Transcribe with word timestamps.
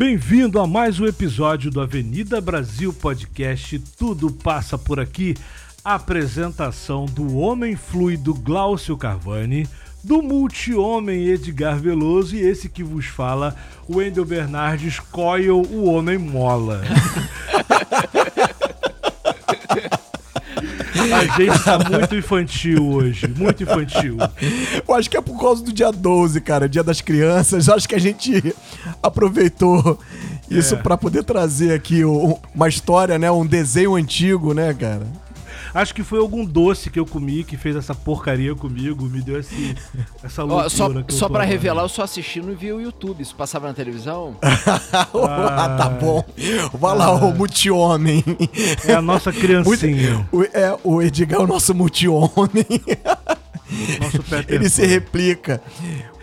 Bem-vindo 0.00 0.58
a 0.58 0.66
mais 0.66 0.98
um 0.98 1.04
episódio 1.04 1.70
do 1.70 1.78
Avenida 1.78 2.40
Brasil 2.40 2.90
Podcast 2.90 3.78
Tudo 3.98 4.32
Passa 4.32 4.78
Por 4.78 4.98
Aqui. 4.98 5.36
Apresentação 5.84 7.04
do 7.04 7.36
Homem 7.36 7.76
Fluido 7.76 8.32
Glaucio 8.32 8.96
Carvani, 8.96 9.68
do 10.02 10.22
multi-homem 10.22 11.26
Edgar 11.26 11.78
Veloso 11.78 12.34
e 12.34 12.40
esse 12.40 12.70
que 12.70 12.82
vos 12.82 13.04
fala, 13.04 13.54
Wendel 13.90 14.24
Bernardes 14.24 14.98
Coyle, 14.98 15.50
o 15.50 15.84
Homem 15.84 16.16
Mola. 16.16 16.80
A 21.14 21.19
gente 21.36 21.58
tá 21.64 21.78
muito 21.78 22.14
infantil 22.16 22.86
hoje, 22.88 23.26
muito 23.36 23.62
infantil. 23.62 24.16
Eu 24.86 24.94
acho 24.94 25.08
que 25.10 25.16
é 25.16 25.20
por 25.20 25.38
causa 25.38 25.62
do 25.64 25.72
dia 25.72 25.90
12, 25.90 26.40
cara, 26.40 26.68
dia 26.68 26.82
das 26.82 27.00
crianças. 27.00 27.68
Eu 27.68 27.74
acho 27.74 27.88
que 27.88 27.94
a 27.94 28.00
gente 28.00 28.54
aproveitou 29.02 29.98
isso 30.50 30.74
É. 30.74 30.78
pra 30.78 30.96
poder 30.96 31.22
trazer 31.24 31.72
aqui 31.74 32.02
uma 32.04 32.68
história, 32.68 33.18
né? 33.18 33.30
Um 33.30 33.46
desenho 33.46 33.94
antigo, 33.94 34.52
né, 34.54 34.74
cara? 34.74 35.06
Acho 35.72 35.94
que 35.94 36.02
foi 36.02 36.18
algum 36.18 36.44
doce 36.44 36.90
que 36.90 36.98
eu 36.98 37.06
comi 37.06 37.44
que 37.44 37.56
fez 37.56 37.76
essa 37.76 37.94
porcaria 37.94 38.54
comigo, 38.54 39.04
me 39.06 39.20
deu 39.22 39.38
esse, 39.38 39.76
essa 40.22 40.42
loucura 40.42 40.66
Ó, 40.66 40.68
só 40.68 41.02
que 41.02 41.12
só 41.14 41.26
agora. 41.26 41.44
revelar, 41.44 41.82
eu 41.82 41.88
só 41.88 42.02
assisti 42.02 42.40
no 42.40 42.54
vi 42.54 42.72
o 42.72 42.80
YouTube. 42.80 43.20
Isso 43.22 43.34
passava 43.34 43.68
na 43.68 43.74
televisão? 43.74 44.36
Ah, 44.92 45.76
tá 45.78 45.88
bom. 45.88 46.24
Vai 46.74 46.96
lá, 46.96 47.12
o 47.14 47.34
multi-homem. 47.34 48.24
É 48.86 48.94
a 48.94 49.02
nossa 49.02 49.32
criancinha, 49.32 50.26
O, 50.32 50.42
é, 50.42 50.76
o 50.84 51.02
Edgar 51.02 51.40
é 51.40 51.42
o 51.42 51.46
nosso 51.46 51.74
multi-homem. 51.74 52.64
Ele 54.48 54.68
se 54.68 54.84
replica. 54.86 55.60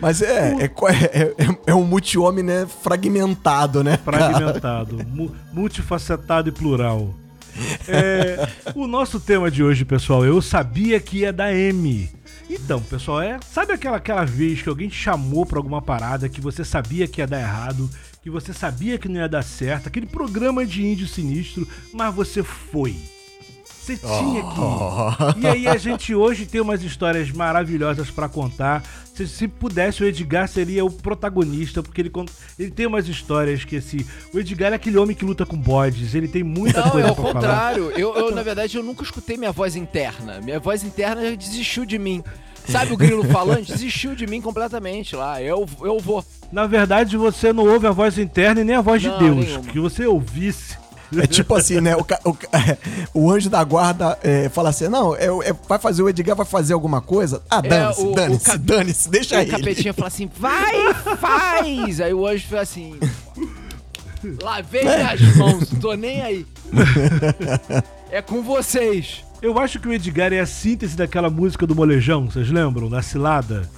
Mas 0.00 0.20
é, 0.22 0.54
é, 0.60 0.64
é, 0.64 1.22
é- 1.44 1.58
é 1.68 1.74
um 1.74 1.84
multi-homem, 1.84 2.44
né? 2.44 2.66
Fragmentado, 2.82 3.82
né? 3.82 3.96
fragmentado, 3.96 4.98
mu- 5.08 5.34
multifacetado 5.52 6.48
e 6.48 6.52
plural. 6.52 7.14
É, 7.88 8.48
o 8.74 8.86
nosso 8.86 9.18
tema 9.18 9.50
de 9.50 9.64
hoje, 9.64 9.84
pessoal, 9.84 10.24
eu 10.24 10.42
sabia 10.42 11.00
que 11.00 11.18
ia 11.18 11.32
dar 11.32 11.54
M. 11.54 12.08
Então, 12.48 12.82
pessoal, 12.82 13.20
é, 13.20 13.38
sabe 13.50 13.72
aquela, 13.72 13.96
aquela 13.96 14.24
vez 14.24 14.62
que 14.62 14.68
alguém 14.68 14.88
te 14.88 14.96
chamou 14.96 15.44
pra 15.44 15.58
alguma 15.58 15.82
parada 15.82 16.28
que 16.28 16.40
você 16.40 16.64
sabia 16.64 17.08
que 17.08 17.20
ia 17.20 17.26
dar 17.26 17.40
errado, 17.40 17.90
que 18.22 18.30
você 18.30 18.52
sabia 18.52 18.98
que 18.98 19.08
não 19.08 19.20
ia 19.20 19.28
dar 19.28 19.42
certo, 19.42 19.86
aquele 19.86 20.06
programa 20.06 20.64
de 20.64 20.84
índio 20.84 21.06
sinistro, 21.06 21.66
mas 21.92 22.14
você 22.14 22.42
foi. 22.42 22.96
Você 23.96 23.96
tinha 23.96 24.42
que 24.42 25.38
ir. 25.40 25.44
E 25.44 25.46
aí 25.46 25.68
a 25.68 25.76
gente 25.76 26.14
hoje 26.14 26.44
tem 26.46 26.60
umas 26.60 26.82
histórias 26.82 27.30
maravilhosas 27.30 28.10
pra 28.10 28.28
contar. 28.28 28.82
Se, 29.14 29.26
se 29.26 29.48
pudesse, 29.48 30.02
o 30.02 30.06
Edgar 30.06 30.46
seria 30.46 30.84
o 30.84 30.90
protagonista, 30.90 31.82
porque 31.82 32.00
ele, 32.00 32.12
ele 32.58 32.70
tem 32.70 32.86
umas 32.86 33.08
histórias 33.08 33.64
que 33.64 33.76
esse. 33.76 34.06
O 34.32 34.38
Edgar 34.38 34.72
é 34.72 34.76
aquele 34.76 34.96
homem 34.96 35.16
que 35.16 35.24
luta 35.24 35.44
com 35.44 35.56
bodes, 35.56 36.14
ele 36.14 36.28
tem 36.28 36.44
muita 36.44 36.82
Não, 36.82 36.90
coisa 36.90 37.08
é 37.08 37.10
o 37.10 37.14
pra 37.14 37.24
falar. 37.24 37.34
contrário. 37.34 37.90
Eu, 37.96 38.14
eu, 38.14 38.34
na 38.34 38.42
verdade, 38.42 38.76
eu 38.76 38.82
nunca 38.82 39.02
escutei 39.02 39.36
minha 39.36 39.50
voz 39.52 39.74
interna. 39.74 40.40
Minha 40.40 40.60
voz 40.60 40.84
interna 40.84 41.30
já 41.30 41.34
desistiu 41.34 41.84
de 41.84 41.98
mim. 41.98 42.22
Sabe 42.68 42.92
o 42.92 42.96
grilo 42.98 43.24
falante? 43.24 43.72
Desistiu 43.72 44.14
de 44.14 44.26
mim 44.26 44.42
completamente 44.42 45.16
lá. 45.16 45.42
Eu, 45.42 45.66
eu 45.80 45.98
vou. 45.98 46.22
Na 46.52 46.66
verdade, 46.66 47.16
você 47.16 47.52
não 47.52 47.66
ouve 47.66 47.86
a 47.86 47.90
voz 47.90 48.18
interna 48.18 48.60
e 48.60 48.64
nem 48.64 48.76
a 48.76 48.80
voz 48.82 49.00
de 49.00 49.08
Não, 49.08 49.18
Deus. 49.18 49.36
nenhuma. 49.46 49.64
Que 49.64 49.80
você 49.80 50.06
ouvisse. 50.06 50.76
É 51.16 51.26
tipo 51.26 51.54
assim, 51.54 51.80
né? 51.80 51.96
O, 51.96 52.04
o 52.30 52.36
o 53.26 53.30
anjo 53.30 53.48
da 53.48 53.62
guarda 53.64 54.18
é, 54.22 54.48
fala 54.48 54.68
assim: 54.68 54.88
não, 54.88 55.14
é, 55.16 55.26
é- 55.26 55.54
vai 55.68 55.78
fazer 55.78 56.02
o 56.02 56.08
Edgar, 56.08 56.36
vai 56.36 56.44
fazer 56.46 56.74
alguma 56.74 57.00
coisa? 57.00 57.42
Ah, 57.50 57.62
É, 57.64 57.68
dane-se, 57.68 58.00
o 58.02 58.12
dane-se, 58.14 58.44
cap- 58.44 58.58
dane-se, 58.58 59.08
deixa 59.10 59.36
Aí 59.38 59.46
ele. 59.46 59.54
o 59.54 59.58
capetinha 59.58 59.94
fala 59.94 60.08
assim: 60.08 60.30
vai, 60.38 60.94
faz! 61.18 62.00
Aí 62.00 62.12
o 62.12 62.26
anjo 62.26 62.46
fala 62.48 62.62
assim: 62.62 62.98
lavei 64.42 64.82
minhas 64.84 65.36
mãos, 65.36 65.68
tô 65.80 65.94
nem 65.94 66.20
aí. 66.22 66.46
É 68.10 68.22
com 68.22 68.42
vocês. 68.42 69.22
Eu 69.42 69.58
acho 69.58 69.78
que 69.78 69.86
o 69.86 69.92
Edgar 69.92 70.32
é 70.32 70.40
a 70.40 70.46
síntese 70.46 70.96
daquela 70.96 71.28
música 71.28 71.66
do 71.66 71.74
Molejão, 71.74 72.24
vocês 72.30 72.50
lembram? 72.50 72.88
Da 72.88 73.02
cilada? 73.02 73.68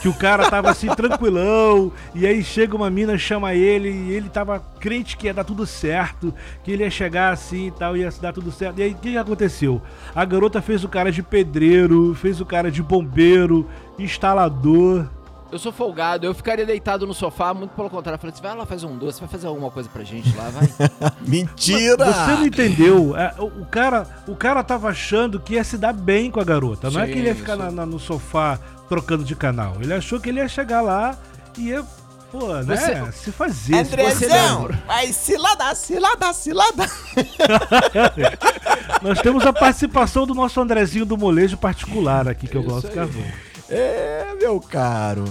Que 0.00 0.08
o 0.08 0.14
cara 0.14 0.48
tava 0.50 0.70
assim, 0.70 0.86
tranquilão, 0.88 1.90
e 2.14 2.26
aí 2.26 2.44
chega 2.44 2.76
uma 2.76 2.88
mina, 2.88 3.18
chama 3.18 3.54
ele, 3.54 3.88
e 3.90 4.12
ele 4.12 4.28
tava 4.28 4.60
crente 4.78 5.16
que 5.16 5.26
ia 5.26 5.34
dar 5.34 5.42
tudo 5.44 5.66
certo, 5.66 6.32
que 6.62 6.70
ele 6.70 6.84
ia 6.84 6.90
chegar 6.90 7.32
assim 7.32 7.66
e 7.66 7.70
tal, 7.72 7.96
ia 7.96 8.08
dar 8.20 8.32
tudo 8.32 8.52
certo. 8.52 8.78
E 8.78 8.82
aí 8.84 8.92
o 8.92 8.94
que 8.96 9.10
que 9.12 9.18
aconteceu? 9.18 9.82
A 10.14 10.24
garota 10.24 10.62
fez 10.62 10.84
o 10.84 10.88
cara 10.88 11.10
de 11.10 11.22
pedreiro, 11.22 12.14
fez 12.14 12.40
o 12.40 12.46
cara 12.46 12.70
de 12.70 12.82
bombeiro, 12.82 13.68
instalador. 13.98 15.06
Eu 15.52 15.58
sou 15.58 15.70
folgado, 15.70 16.26
eu 16.26 16.34
ficaria 16.34 16.66
deitado 16.66 17.06
no 17.06 17.14
sofá, 17.14 17.54
muito 17.54 17.70
pelo 17.76 17.88
contrário. 17.88 18.16
Eu 18.16 18.20
falei 18.20 18.32
assim: 18.32 18.42
vai 18.42 18.56
lá 18.56 18.66
fazer 18.66 18.86
um 18.86 18.96
doce, 18.96 19.20
vai 19.20 19.28
fazer 19.28 19.46
alguma 19.46 19.70
coisa 19.70 19.88
pra 19.88 20.02
gente 20.02 20.34
lá, 20.36 20.50
vai. 20.50 20.68
Mentira! 21.24 22.06
Você 22.12 22.30
não 22.32 22.46
entendeu? 22.46 23.16
É, 23.16 23.34
o, 23.38 23.44
o 23.62 23.66
cara, 23.66 24.04
o 24.26 24.34
cara 24.34 24.64
tava 24.64 24.88
achando 24.88 25.38
que 25.38 25.54
ia 25.54 25.62
se 25.62 25.78
dar 25.78 25.92
bem 25.92 26.28
com 26.28 26.40
a 26.40 26.44
garota. 26.44 26.90
Não 26.90 27.00
é 27.00 27.06
Sim, 27.06 27.12
que 27.12 27.18
ele 27.20 27.28
ia 27.28 27.34
ficar 27.36 27.54
na- 27.54 27.70
na- 27.70 27.86
no 27.86 28.00
sofá 28.00 28.58
trocando 28.88 29.24
de 29.24 29.34
canal. 29.34 29.76
Ele 29.80 29.92
achou 29.94 30.20
que 30.20 30.28
ele 30.28 30.40
ia 30.40 30.48
chegar 30.48 30.80
lá 30.80 31.16
e 31.58 31.68
ia, 31.68 31.84
pô, 32.30 32.46
né? 32.62 32.76
Você- 32.76 33.12
Se 33.24 33.32
fazer. 33.32 33.76
Andrezão, 33.76 34.68
vai 34.86 35.12
se 35.12 35.36
ladar, 35.36 35.74
se 35.76 35.98
ladar, 35.98 36.34
se 36.34 36.52
ladar. 36.52 36.90
Nós 39.02 39.20
temos 39.20 39.44
a 39.46 39.52
participação 39.52 40.26
do 40.26 40.34
nosso 40.34 40.60
Andrezinho 40.60 41.04
do 41.04 41.16
molejo 41.16 41.56
particular 41.56 42.28
aqui, 42.28 42.46
que 42.46 42.56
eu 42.56 42.62
Isso 42.62 42.70
gosto. 42.70 42.88
Carvão. 42.90 43.22
É, 43.68 44.34
meu 44.40 44.60
caro. 44.60 45.24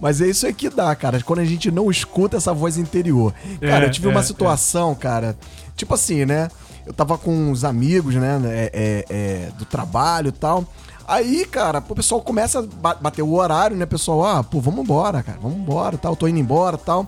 Mas 0.00 0.20
é 0.22 0.26
isso 0.28 0.46
aí 0.46 0.54
que 0.54 0.70
dá, 0.70 0.94
cara. 0.94 1.20
Quando 1.22 1.40
a 1.40 1.44
gente 1.44 1.70
não 1.70 1.90
escuta 1.90 2.38
essa 2.38 2.54
voz 2.54 2.78
interior. 2.78 3.34
Cara, 3.60 3.84
É, 3.84 3.86
eu 3.86 3.90
tive 3.90 4.08
é, 4.08 4.10
uma 4.10 4.22
situação, 4.22 4.94
cara. 4.94 5.36
Tipo 5.76 5.92
assim, 5.94 6.24
né? 6.24 6.48
Eu 6.86 6.94
tava 6.94 7.18
com 7.18 7.30
uns 7.50 7.64
amigos, 7.64 8.14
né? 8.14 8.40
é, 8.46 8.70
é, 8.72 9.04
é, 9.10 9.50
do 9.58 9.66
trabalho 9.66 10.28
e 10.28 10.32
tal. 10.32 10.64
Aí, 11.10 11.44
cara, 11.44 11.80
pô, 11.80 11.92
o 11.92 11.96
pessoal 11.96 12.20
começa 12.22 12.60
a 12.60 12.62
ba- 12.62 12.94
bater 12.94 13.22
o 13.22 13.32
horário, 13.34 13.76
né, 13.76 13.84
pessoal? 13.84 14.24
Ah, 14.24 14.44
pô, 14.44 14.60
vamos 14.60 14.84
embora, 14.84 15.22
cara. 15.24 15.38
Vamos 15.42 15.58
embora, 15.58 15.98
tal. 15.98 16.14
Tô 16.14 16.28
indo 16.28 16.38
embora, 16.38 16.78
tal. 16.78 17.04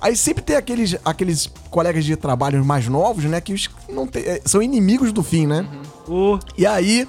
Aí 0.00 0.16
sempre 0.16 0.42
tem 0.42 0.56
aqueles, 0.56 0.96
aqueles 1.04 1.50
colegas 1.70 2.04
de 2.04 2.16
trabalho 2.16 2.64
mais 2.64 2.88
novos, 2.88 3.24
né? 3.24 3.40
Que 3.42 3.54
não 3.90 4.06
tem- 4.06 4.22
é, 4.22 4.40
são 4.46 4.62
inimigos 4.62 5.12
do 5.12 5.22
fim, 5.22 5.46
né? 5.46 5.66
Ô, 6.08 6.38
E 6.56 6.66
aí, 6.66 7.06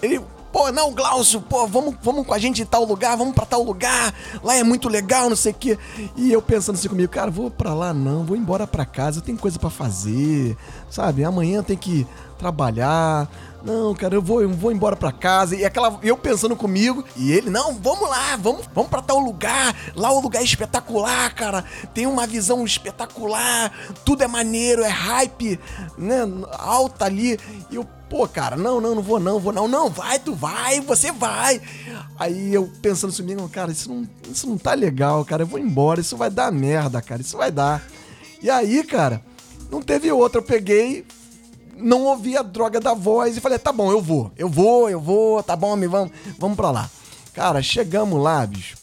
ele, 0.00 0.20
pô, 0.50 0.72
não, 0.72 0.92
Glaucio, 0.94 1.40
pô, 1.42 1.66
vamos, 1.66 1.94
vamos 2.02 2.26
com 2.26 2.32
a 2.34 2.38
gente 2.38 2.62
em 2.62 2.64
tal 2.66 2.84
lugar, 2.86 3.14
vamos 3.16 3.34
pra 3.34 3.44
tal 3.44 3.62
lugar, 3.62 4.14
lá 4.42 4.56
é 4.56 4.64
muito 4.64 4.88
legal, 4.88 5.28
não 5.28 5.36
sei 5.36 5.52
o 5.52 5.54
quê. 5.54 5.78
E 6.16 6.32
eu 6.32 6.40
pensando 6.42 6.74
assim 6.76 6.88
comigo, 6.88 7.12
cara, 7.12 7.30
vou 7.30 7.50
pra 7.50 7.74
lá 7.74 7.92
não, 7.94 8.24
vou 8.24 8.36
embora 8.36 8.66
pra 8.66 8.84
casa, 8.86 9.18
eu 9.18 9.22
tenho 9.22 9.36
coisa 9.38 9.58
pra 9.58 9.70
fazer, 9.70 10.56
sabe? 10.90 11.22
Amanhã 11.22 11.62
tem 11.62 11.76
que 11.76 12.06
trabalhar. 12.38 13.28
Não, 13.64 13.94
cara, 13.94 14.14
eu 14.14 14.22
vou, 14.22 14.42
eu 14.42 14.48
vou 14.48 14.72
embora 14.72 14.96
pra 14.96 15.12
casa. 15.12 15.54
E 15.54 15.64
aquela, 15.64 15.98
eu 16.02 16.16
pensando 16.16 16.56
comigo, 16.56 17.04
e 17.16 17.30
ele, 17.32 17.48
não, 17.48 17.74
vamos 17.74 18.08
lá, 18.08 18.36
vamos, 18.36 18.66
vamos 18.74 18.90
para 18.90 19.02
tal 19.02 19.18
lugar. 19.18 19.74
Lá 19.94 20.10
o 20.10 20.20
lugar 20.20 20.40
é 20.40 20.44
espetacular, 20.44 21.32
cara. 21.34 21.64
Tem 21.94 22.06
uma 22.06 22.26
visão 22.26 22.64
espetacular, 22.64 23.72
tudo 24.04 24.24
é 24.24 24.26
maneiro, 24.26 24.82
é 24.82 24.88
hype, 24.88 25.60
né? 25.96 26.22
Alta 26.58 27.04
ali. 27.04 27.38
E 27.70 27.76
eu, 27.76 27.86
pô, 28.10 28.26
cara, 28.26 28.56
não, 28.56 28.80
não, 28.80 28.96
não 28.96 29.02
vou 29.02 29.20
não, 29.20 29.38
vou 29.38 29.52
não. 29.52 29.68
Não, 29.68 29.88
vai, 29.88 30.18
tu 30.18 30.34
vai, 30.34 30.80
você 30.80 31.12
vai. 31.12 31.60
Aí 32.18 32.52
eu 32.52 32.70
pensando 32.82 33.14
comigo, 33.14 33.48
cara, 33.48 33.70
isso 33.70 33.88
não, 33.88 34.08
isso 34.30 34.48
não 34.48 34.58
tá 34.58 34.74
legal, 34.74 35.24
cara. 35.24 35.44
Eu 35.44 35.46
vou 35.46 35.58
embora, 35.58 36.00
isso 36.00 36.16
vai 36.16 36.30
dar 36.30 36.50
merda, 36.50 37.00
cara. 37.00 37.22
Isso 37.22 37.36
vai 37.36 37.52
dar. 37.52 37.82
E 38.42 38.50
aí, 38.50 38.82
cara, 38.82 39.22
não 39.70 39.80
teve 39.80 40.10
outra. 40.10 40.40
Eu 40.40 40.44
peguei, 40.44 41.06
não 41.76 42.04
ouvi 42.04 42.36
a 42.36 42.42
droga 42.42 42.80
da 42.80 42.94
voz 42.94 43.36
e 43.36 43.40
falei, 43.40 43.58
tá 43.58 43.72
bom, 43.72 43.90
eu 43.90 44.00
vou, 44.00 44.30
eu 44.36 44.48
vou, 44.48 44.88
eu 44.90 45.00
vou, 45.00 45.42
tá 45.42 45.56
bom, 45.56 45.74
me 45.76 45.86
vamos, 45.86 46.12
vamos 46.38 46.56
pra 46.56 46.70
lá. 46.70 46.90
Cara, 47.32 47.62
chegamos 47.62 48.22
lá, 48.22 48.44
bicho. 48.46 48.76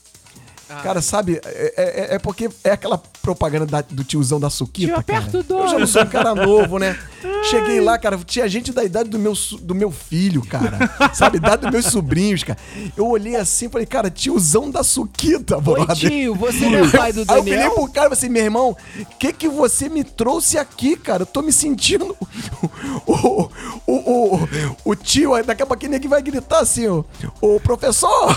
Cara, 0.83 1.01
sabe, 1.01 1.39
é, 1.44 1.74
é- 1.77 2.15
é 2.15 2.19
porque 2.19 2.50
é 2.63 2.71
aquela 2.71 3.01
propaganda 3.21 3.66
da- 3.66 3.81
do 3.81 4.04
tiozão 4.04 4.39
da 4.39 4.50
Suquita, 4.50 4.94
Tio, 4.94 5.04
cara. 5.04 5.30
o 5.33 5.54
Eu 5.62 5.68
já 5.68 5.80
não 5.80 5.88
sou 5.88 6.01
um 6.04 6.06
cara 6.07 6.33
novo, 6.36 6.80
né? 6.80 6.98
Cheguei 7.50 7.80
lá, 7.81 7.98
cara, 7.98 8.18
tinha 8.25 8.48
gente 8.48 8.71
da 8.71 8.83
idade 8.83 9.10
do 9.10 9.19
meu, 9.19 9.33
do 9.62 9.75
meu 9.75 9.92
filho, 9.92 10.42
cara. 10.45 11.12
Sabe, 11.13 11.38
idade 11.38 11.63
dos 11.63 11.71
meus 11.71 11.86
sobrinhos, 11.88 12.44
cara. 12.44 12.57
Eu 12.95 13.07
olhei 13.07 13.36
assim 13.36 13.66
e 13.66 13.69
falei, 13.69 13.86
cara, 13.86 14.10
tiozão 14.10 14.69
da 14.71 14.83
Suquita, 14.83 15.56
Oi, 15.57 15.62
brother. 15.62 15.95
tio, 15.95 16.36
você 16.36 16.69
não 16.69 16.80
é 16.80 16.88
pai 16.89 17.13
do 17.13 17.19
Aí 17.21 17.38
eu 17.38 17.44
Daniel? 17.44 17.71
pro 17.71 17.83
cara 17.89 18.07
e 18.07 18.10
falei 18.10 18.13
assim, 18.13 18.30
meu 18.30 18.44
irmão, 18.44 18.75
o 19.00 19.06
que 19.18 19.33
que 19.33 19.50
você 19.50 19.89
me 19.89 20.04
trouxe 20.04 20.57
aqui, 20.57 20.95
cara? 20.95 21.24
Eu 21.24 21.27
tô 21.27 21.42
me 21.42 21.51
sentindo 21.51 22.15
o, 23.06 23.13
o, 23.13 23.50
o, 23.86 24.36
o, 24.36 24.50
o 24.86 24.95
tio, 24.95 25.33
aí 25.33 25.44
daqui 25.44 25.62
a 25.63 25.65
pouquinho 25.65 25.92
ninguém 25.94 26.10
vai 26.10 26.22
gritar 26.22 26.60
assim, 26.60 26.88
ó, 26.88 27.04
o 27.42 27.60
professor, 27.60 28.36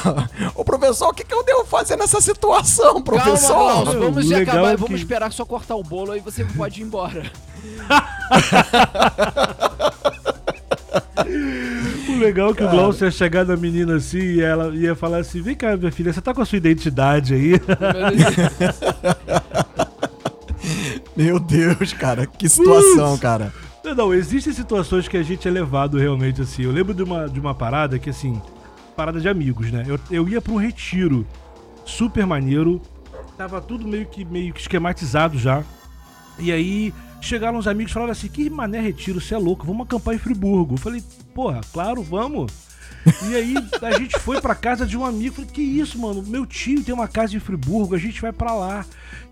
o 0.54 0.64
professor, 0.64 1.08
o 1.08 1.14
que 1.14 1.24
que 1.24 1.34
eu 1.34 1.44
devo 1.44 1.64
fazer 1.64 1.96
nessa 1.96 2.20
situação, 2.20 3.00
professor? 3.02 3.54
Calma, 3.54 3.92
vamos 3.92 4.24
O 4.24 4.28
já 4.28 4.38
legal 4.38 4.56
acabar, 4.56 4.71
é 4.72 4.76
vamos 4.76 5.00
esperar 5.00 5.32
só 5.32 5.44
cortar 5.44 5.76
o 5.76 5.82
bolo 5.82 6.12
aí 6.12 6.20
você 6.20 6.44
pode 6.44 6.80
ir 6.80 6.84
embora. 6.84 7.30
O 12.08 12.18
legal 12.18 12.50
é 12.50 12.54
que 12.54 12.62
o 12.62 12.68
Glaucio 12.68 13.06
ia 13.06 13.10
chegar 13.10 13.44
na 13.44 13.56
menina 13.56 13.96
assim 13.96 14.18
e 14.18 14.40
ela 14.40 14.74
ia 14.74 14.94
falar 14.94 15.18
assim: 15.18 15.40
vem 15.40 15.54
cá, 15.54 15.76
minha 15.76 15.90
filha, 15.90 16.12
você 16.12 16.20
tá 16.20 16.34
com 16.34 16.42
a 16.42 16.44
sua 16.44 16.58
identidade 16.58 17.34
aí? 17.34 17.52
Meu 21.16 21.38
Deus, 21.38 21.92
cara, 21.92 22.26
que 22.26 22.48
situação, 22.48 23.10
Putz. 23.10 23.20
cara. 23.20 23.52
Não, 23.84 23.94
não, 23.94 24.14
existem 24.14 24.52
situações 24.52 25.08
que 25.08 25.16
a 25.16 25.22
gente 25.22 25.46
é 25.46 25.50
levado 25.50 25.98
realmente 25.98 26.40
assim. 26.40 26.62
Eu 26.62 26.72
lembro 26.72 26.94
de 26.94 27.02
uma, 27.02 27.28
de 27.28 27.40
uma 27.40 27.54
parada 27.54 27.98
que, 27.98 28.08
assim, 28.08 28.40
parada 28.96 29.20
de 29.20 29.28
amigos, 29.28 29.72
né? 29.72 29.84
Eu, 29.86 29.98
eu 30.10 30.28
ia 30.28 30.40
pra 30.40 30.52
um 30.52 30.56
retiro 30.56 31.26
super 31.84 32.24
maneiro, 32.24 32.80
tava 33.42 33.60
tudo 33.60 33.86
meio 33.86 34.06
que, 34.06 34.24
meio 34.24 34.52
que 34.54 34.60
esquematizado 34.60 35.38
já. 35.38 35.64
E 36.38 36.52
aí 36.52 36.94
chegaram 37.20 37.58
uns 37.58 37.66
amigos 37.66 37.90
e 37.90 37.94
falaram 37.94 38.12
assim: 38.12 38.28
que 38.28 38.48
mané 38.48 38.80
retiro, 38.80 39.20
você 39.20 39.34
é 39.34 39.38
louco, 39.38 39.66
vamos 39.66 39.84
acampar 39.86 40.14
em 40.14 40.18
Friburgo. 40.18 40.74
Eu 40.74 40.78
falei, 40.78 41.02
porra, 41.34 41.60
claro, 41.72 42.02
vamos. 42.02 42.52
E 43.28 43.34
aí 43.34 43.54
a 43.82 43.98
gente 43.98 44.16
foi 44.20 44.40
pra 44.40 44.54
casa 44.54 44.86
de 44.86 44.96
um 44.96 45.04
amigo. 45.04 45.34
Falei, 45.34 45.50
que 45.50 45.60
isso, 45.60 45.98
mano? 45.98 46.22
Meu 46.22 46.46
tio 46.46 46.84
tem 46.84 46.94
uma 46.94 47.08
casa 47.08 47.36
em 47.36 47.40
Friburgo, 47.40 47.96
a 47.96 47.98
gente 47.98 48.20
vai 48.22 48.32
pra 48.32 48.54
lá. 48.54 48.86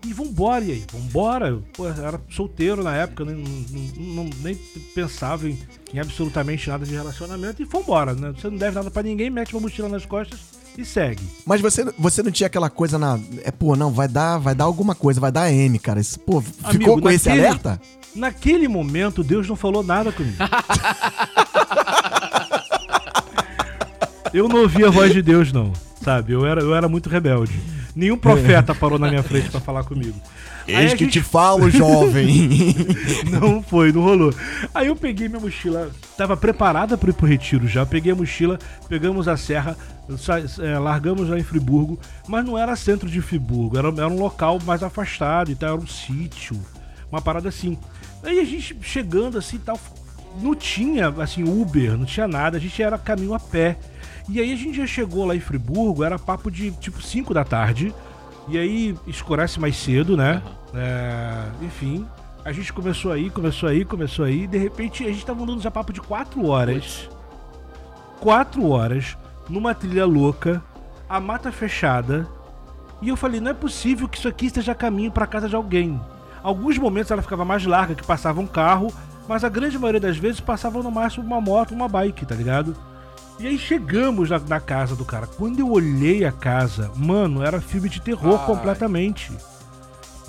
E 0.05 0.11
vambora, 0.11 0.65
e 0.65 0.71
aí? 0.71 0.85
Vambora. 0.91 1.57
Pô, 1.73 1.87
eu 1.87 2.05
era 2.05 2.19
solteiro 2.29 2.83
na 2.83 2.93
época, 2.93 3.23
né? 3.23 3.33
não, 3.33 4.23
não- 4.25 4.29
nem 4.41 4.55
pensava 4.93 5.47
em, 5.47 5.57
em 5.93 5.99
absolutamente 5.99 6.69
nada 6.69 6.85
de 6.85 6.93
relacionamento. 6.93 7.61
E 7.61 7.65
vambora, 7.65 8.13
né? 8.13 8.33
Você 8.35 8.49
não 8.49 8.57
deve 8.57 8.75
nada 8.75 8.91
pra 8.91 9.03
ninguém, 9.03 9.29
mete 9.29 9.53
uma 9.53 9.61
mochila 9.61 9.87
nas 9.87 10.05
costas 10.05 10.60
e 10.81 10.85
segue. 10.85 11.23
Mas 11.45 11.61
você, 11.61 11.85
você 11.97 12.21
não 12.23 12.31
tinha 12.31 12.47
aquela 12.47 12.69
coisa 12.69 12.97
na. 12.99 13.19
É, 13.43 13.51
pô, 13.51 13.75
não, 13.75 13.91
vai 13.91 14.07
dar, 14.07 14.37
vai 14.37 14.53
dar 14.55 14.65
alguma 14.65 14.93
coisa, 14.95 15.19
vai 15.21 15.31
dar 15.31 15.51
M, 15.51 15.77
cara. 15.79 15.99
Isso, 15.99 16.19
pô, 16.19 16.41
ficou 16.41 16.69
Amigo, 16.69 17.01
com 17.01 17.09
esse 17.09 17.29
naquele- 17.29 17.47
alerta? 17.47 17.81
Naquele 18.13 18.67
momento, 18.67 19.23
Deus 19.23 19.47
não 19.47 19.55
falou 19.55 19.81
nada 19.83 20.11
comigo. 20.11 20.35
eu 24.33 24.47
não 24.47 24.61
ouvi 24.61 24.83
a 24.83 24.89
voz 24.89 25.13
de 25.13 25.21
Deus, 25.21 25.51
não. 25.53 25.71
Sabe? 26.03 26.33
Eu 26.33 26.45
era, 26.45 26.61
eu 26.61 26.73
era 26.75 26.87
muito 26.89 27.09
rebelde. 27.09 27.59
Nenhum 27.95 28.17
profeta 28.17 28.73
parou 28.73 28.97
na 28.97 29.09
minha 29.09 29.23
frente 29.23 29.49
pra 29.49 29.59
falar 29.59 29.83
comigo. 29.83 30.15
Eis 30.67 30.93
que 30.93 30.99
gente- 31.05 31.13
te 31.13 31.21
falo, 31.21 31.69
jovem. 31.69 32.49
Não 33.29 33.61
foi, 33.61 33.91
não 33.91 34.01
rolou. 34.01 34.33
Aí 34.73 34.87
eu 34.87 34.95
peguei 34.95 35.27
minha 35.27 35.39
mochila, 35.41 35.89
tava 36.15 36.37
preparada 36.37 36.97
para 36.97 37.09
ir 37.09 37.13
pro 37.13 37.25
retiro 37.25 37.67
já. 37.67 37.85
Peguei 37.85 38.11
a 38.11 38.15
mochila, 38.15 38.57
pegamos 38.87 39.27
a 39.27 39.35
serra, 39.35 39.75
é, 40.59 40.77
largamos 40.79 41.27
lá 41.29 41.37
em 41.37 41.43
Friburgo, 41.43 41.99
mas 42.27 42.45
não 42.45 42.57
era 42.57 42.75
centro 42.75 43.09
de 43.09 43.21
Friburgo, 43.21 43.77
era, 43.77 43.87
era 43.89 44.07
um 44.07 44.19
local 44.19 44.59
mais 44.65 44.83
afastado 44.83 45.51
e 45.51 45.55
tal, 45.55 45.73
era 45.73 45.81
um 45.81 45.87
sítio, 45.87 46.59
uma 47.11 47.21
parada 47.21 47.49
assim. 47.49 47.77
Aí 48.23 48.39
a 48.39 48.45
gente 48.45 48.77
chegando 48.81 49.37
assim 49.37 49.55
e 49.57 49.59
tal, 49.59 49.79
não 50.41 50.53
tinha 50.55 51.09
assim 51.19 51.43
Uber, 51.43 51.97
não 51.97 52.05
tinha 52.05 52.27
nada, 52.27 52.57
a 52.57 52.59
gente 52.61 52.81
era 52.81 52.97
caminho 52.97 53.33
a 53.33 53.39
pé. 53.39 53.77
E 54.29 54.39
aí 54.39 54.53
a 54.53 54.55
gente 54.55 54.77
já 54.77 54.87
chegou 54.87 55.25
lá 55.25 55.35
em 55.35 55.39
Friburgo, 55.39 56.03
era 56.03 56.17
papo 56.17 56.49
de 56.49 56.71
tipo 56.71 57.01
5 57.01 57.33
da 57.33 57.43
tarde. 57.43 57.93
E 58.47 58.57
aí 58.57 58.97
escurece 59.07 59.59
mais 59.59 59.75
cedo, 59.75 60.17
né? 60.17 60.41
É, 60.73 61.45
enfim, 61.61 62.05
a 62.43 62.51
gente 62.51 62.71
começou 62.73 63.11
aí, 63.11 63.29
começou 63.29 63.69
aí, 63.69 63.85
começou 63.85 64.25
aí. 64.25 64.47
De 64.47 64.57
repente 64.57 65.03
a 65.05 65.11
gente 65.11 65.25
tava 65.25 65.43
andando 65.43 65.61
já 65.61 65.69
papo 65.71 65.93
de 65.93 66.01
4 66.01 66.45
horas. 66.45 67.09
4 68.19 68.67
horas 68.67 69.17
numa 69.49 69.73
trilha 69.75 70.05
louca, 70.05 70.61
a 71.09 71.19
mata 71.19 71.51
fechada. 71.51 72.27
E 73.01 73.09
eu 73.09 73.17
falei, 73.17 73.41
não 73.41 73.51
é 73.51 73.53
possível 73.53 74.07
que 74.07 74.17
isso 74.17 74.27
aqui 74.27 74.45
esteja 74.45 74.75
caminho 74.75 75.11
pra 75.11 75.27
casa 75.27 75.49
de 75.49 75.55
alguém. 75.55 75.99
Alguns 76.43 76.77
momentos 76.77 77.11
ela 77.11 77.21
ficava 77.21 77.43
mais 77.43 77.65
larga, 77.65 77.95
que 77.95 78.05
passava 78.05 78.39
um 78.39 78.47
carro, 78.47 78.93
mas 79.27 79.43
a 79.43 79.49
grande 79.49 79.77
maioria 79.77 79.99
das 79.99 80.17
vezes 80.17 80.39
passava 80.39 80.81
no 80.81 80.91
máximo 80.91 81.25
uma 81.25 81.41
moto, 81.41 81.73
uma 81.73 81.87
bike, 81.87 82.25
tá 82.25 82.35
ligado? 82.35 82.75
E 83.41 83.47
aí 83.47 83.57
chegamos 83.57 84.29
na, 84.29 84.37
na 84.37 84.59
casa 84.59 84.95
do 84.95 85.03
cara. 85.03 85.25
Quando 85.25 85.59
eu 85.59 85.71
olhei 85.71 86.23
a 86.23 86.31
casa, 86.31 86.91
mano, 86.95 87.43
era 87.43 87.59
filme 87.59 87.89
de 87.89 87.99
terror 87.99 88.39
Ai. 88.39 88.45
completamente. 88.45 89.31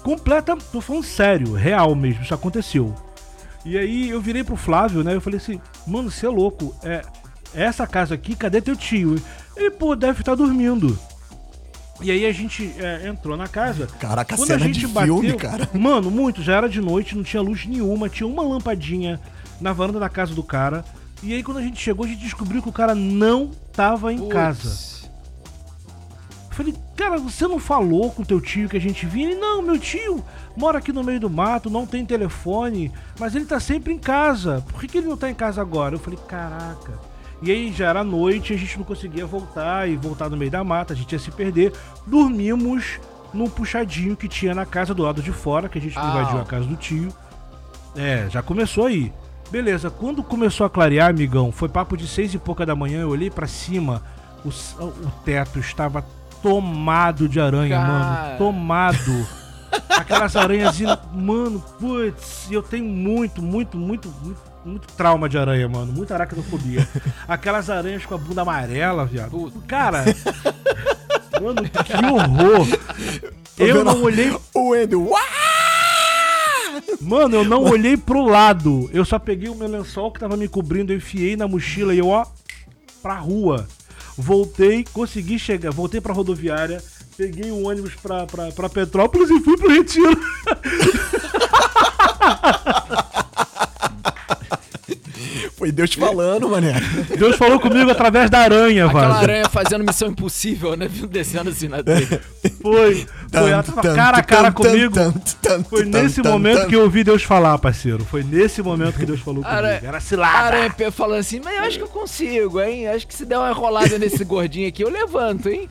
Completa, 0.02 0.56
tô 0.56 0.80
falando 0.80 1.04
sério, 1.04 1.52
real 1.52 1.94
mesmo, 1.94 2.22
isso 2.22 2.32
aconteceu. 2.32 2.94
E 3.66 3.76
aí 3.76 4.08
eu 4.08 4.18
virei 4.18 4.42
pro 4.42 4.56
Flávio, 4.56 5.04
né? 5.04 5.14
Eu 5.14 5.20
falei 5.20 5.38
assim, 5.38 5.60
mano, 5.86 6.10
você 6.10 6.24
é 6.24 6.28
louco, 6.30 6.74
é 6.82 7.02
essa 7.54 7.86
casa 7.86 8.14
aqui, 8.14 8.34
cadê 8.34 8.62
teu 8.62 8.74
tio? 8.74 9.20
Ele, 9.54 9.70
pô, 9.70 9.94
deve 9.94 10.20
estar 10.20 10.34
dormindo. 10.34 10.98
E 12.00 12.10
aí 12.10 12.24
a 12.24 12.32
gente 12.32 12.74
é, 12.78 13.06
entrou 13.06 13.36
na 13.36 13.46
casa. 13.46 13.86
Caraca, 14.00 14.34
Quando 14.34 14.50
a 14.50 14.54
cena 14.54 14.66
gente 14.66 14.80
de 14.80 14.86
bateu, 14.88 15.20
filme, 15.20 15.36
cara. 15.36 15.68
Mano, 15.78 16.10
muito, 16.10 16.42
já 16.42 16.56
era 16.56 16.68
de 16.68 16.80
noite, 16.80 17.14
não 17.14 17.22
tinha 17.22 17.42
luz 17.42 17.66
nenhuma, 17.66 18.08
tinha 18.08 18.26
uma 18.26 18.42
lampadinha 18.42 19.20
na 19.60 19.72
varanda 19.74 20.00
da 20.00 20.08
casa 20.08 20.34
do 20.34 20.42
cara. 20.42 20.82
E 21.22 21.32
aí 21.34 21.42
quando 21.42 21.58
a 21.58 21.62
gente 21.62 21.80
chegou, 21.80 22.04
a 22.04 22.08
gente 22.08 22.20
descobriu 22.20 22.60
que 22.62 22.68
o 22.68 22.72
cara 22.72 22.94
não 22.94 23.50
tava 23.72 24.12
em 24.12 24.18
Putz. 24.18 24.32
casa. 24.32 24.92
Eu 26.50 26.56
falei, 26.56 26.74
cara, 26.96 27.16
você 27.18 27.46
não 27.46 27.58
falou 27.58 28.10
com 28.10 28.22
teu 28.24 28.40
tio 28.40 28.68
que 28.68 28.76
a 28.76 28.80
gente 28.80 29.06
vinha? 29.06 29.30
Ele, 29.30 29.40
não, 29.40 29.62
meu 29.62 29.78
tio 29.78 30.22
mora 30.56 30.78
aqui 30.78 30.92
no 30.92 31.02
meio 31.02 31.18
do 31.18 31.30
mato, 31.30 31.70
não 31.70 31.86
tem 31.86 32.04
telefone, 32.04 32.92
mas 33.18 33.34
ele 33.34 33.46
tá 33.46 33.58
sempre 33.58 33.92
em 33.94 33.98
casa. 33.98 34.62
Por 34.70 34.80
que, 34.80 34.88
que 34.88 34.98
ele 34.98 35.06
não 35.08 35.16
tá 35.16 35.30
em 35.30 35.34
casa 35.34 35.60
agora? 35.62 35.94
Eu 35.94 35.98
falei, 35.98 36.18
caraca. 36.28 36.92
E 37.40 37.50
aí 37.50 37.72
já 37.72 37.88
era 37.88 38.04
noite, 38.04 38.52
a 38.52 38.56
gente 38.56 38.76
não 38.78 38.84
conseguia 38.84 39.24
voltar 39.24 39.88
e 39.88 39.96
voltar 39.96 40.28
no 40.28 40.36
meio 40.36 40.50
da 40.50 40.62
mata, 40.62 40.92
a 40.92 40.96
gente 40.96 41.12
ia 41.12 41.18
se 41.18 41.30
perder. 41.30 41.72
Dormimos 42.06 43.00
num 43.32 43.48
puxadinho 43.48 44.14
que 44.14 44.28
tinha 44.28 44.54
na 44.54 44.66
casa 44.66 44.92
do 44.92 45.02
lado 45.02 45.22
de 45.22 45.32
fora, 45.32 45.68
que 45.68 45.78
a 45.78 45.80
gente 45.80 45.98
Ah. 45.98 46.06
invadiu 46.06 46.38
a 46.40 46.44
casa 46.44 46.66
do 46.66 46.76
tio. 46.76 47.08
É, 47.96 48.28
já 48.30 48.42
começou 48.42 48.86
aí. 48.86 49.10
Beleza, 49.52 49.90
quando 49.90 50.22
começou 50.22 50.64
a 50.64 50.70
clarear, 50.70 51.10
amigão, 51.10 51.52
foi 51.52 51.68
papo 51.68 51.94
de 51.94 52.08
seis 52.08 52.32
e 52.32 52.38
pouca 52.38 52.64
da 52.64 52.74
manhã, 52.74 53.02
eu 53.02 53.10
olhei 53.10 53.28
pra 53.28 53.46
cima, 53.46 54.02
o, 54.42 54.48
o 54.48 55.12
teto 55.26 55.58
estava 55.58 56.02
tomado 56.42 57.28
de 57.28 57.38
aranha, 57.38 57.76
Cara. 57.76 57.86
mano. 57.86 58.38
Tomado. 58.38 59.26
Aquelas 59.90 60.34
aranhas, 60.36 60.78
mano, 61.12 61.62
putz, 61.78 62.50
eu 62.50 62.62
tenho 62.62 62.86
muito, 62.86 63.42
muito, 63.42 63.76
muito, 63.76 64.08
muito, 64.22 64.40
muito 64.64 64.86
trauma 64.94 65.28
de 65.28 65.36
aranha, 65.36 65.68
mano. 65.68 65.92
Muita 65.92 66.14
aracnofobia. 66.14 66.88
Aquelas 67.28 67.68
aranhas 67.68 68.06
com 68.06 68.14
a 68.14 68.18
bunda 68.18 68.40
amarela, 68.40 69.04
viado. 69.04 69.32
Puta. 69.32 69.58
Cara, 69.68 70.02
mano, 71.42 71.62
que 71.68 72.06
horror. 72.06 72.66
Tô 73.54 73.64
Eu 73.64 73.76
vendo 73.76 73.84
não 73.84 74.02
olhei 74.02 74.34
O 74.54 74.74
Endo. 74.74 75.10
Mano, 77.02 77.36
eu 77.36 77.44
não 77.44 77.64
olhei 77.64 77.96
pro 77.96 78.24
lado. 78.24 78.88
Eu 78.92 79.04
só 79.04 79.18
peguei 79.18 79.48
o 79.48 79.56
meu 79.56 79.66
lençol 79.68 80.12
que 80.12 80.20
tava 80.20 80.36
me 80.36 80.46
cobrindo, 80.46 80.92
eu 80.92 80.98
enfiei 80.98 81.36
na 81.36 81.48
mochila 81.48 81.92
e 81.92 81.98
eu, 81.98 82.06
ó, 82.06 82.24
pra 83.02 83.18
rua. 83.18 83.66
Voltei, 84.16 84.84
consegui 84.92 85.36
chegar, 85.38 85.72
voltei 85.72 86.00
pra 86.00 86.12
rodoviária, 86.14 86.82
peguei 87.16 87.50
um 87.50 87.66
ônibus 87.66 87.94
pra, 87.96 88.24
pra, 88.26 88.52
pra 88.52 88.68
Petrópolis 88.68 89.30
e 89.30 89.40
fui 89.40 89.56
pro 89.56 89.70
Retiro. 89.70 90.20
Foi 95.62 95.70
Deus 95.70 95.94
falando, 95.94 96.48
mané. 96.48 96.72
Deus 97.16 97.36
falou 97.36 97.60
comigo 97.60 97.88
através 97.88 98.28
da 98.28 98.40
aranha, 98.40 98.86
Aquela 98.86 99.14
aranha 99.20 99.48
fazendo 99.48 99.84
missão 99.84 100.08
impossível, 100.08 100.76
né? 100.76 100.88
Vindo 100.88 101.06
descendo 101.06 101.50
assim 101.50 101.68
na 101.68 101.80
trilha. 101.84 102.20
Foi, 102.60 103.06
foi, 103.30 103.50
ela 103.50 103.62
tava 103.62 103.80
cara 103.94 104.16
a 104.18 104.22
cara 104.24 104.50
comigo. 104.50 104.94
Foi 105.68 105.84
nesse 105.84 106.20
momento 106.20 106.66
que 106.66 106.74
eu 106.74 106.82
ouvi 106.82 107.04
Deus 107.04 107.22
falar, 107.22 107.56
parceiro. 107.58 108.04
Foi 108.04 108.24
nesse 108.24 108.60
momento 108.60 108.98
que 108.98 109.06
Deus 109.06 109.20
falou 109.20 109.42
comigo. 109.44 109.56
Aranha- 109.56 109.80
Era 109.84 109.98
A 109.98 110.00
cilada. 110.00 110.38
aranha 110.48 110.70
pe- 110.70 110.90
falando 110.90 111.20
assim, 111.20 111.40
mas 111.44 111.54
eu 111.56 111.62
acho 111.62 111.76
que 111.78 111.84
eu 111.84 111.88
consigo, 111.88 112.60
hein? 112.60 112.88
Acho 112.88 113.06
que 113.06 113.14
se 113.14 113.24
der 113.24 113.38
uma 113.38 113.50
enrolada 113.50 113.96
nesse 114.00 114.24
gordinho 114.24 114.66
aqui, 114.68 114.82
eu 114.82 114.90
levanto, 114.90 115.48
hein? 115.48 115.68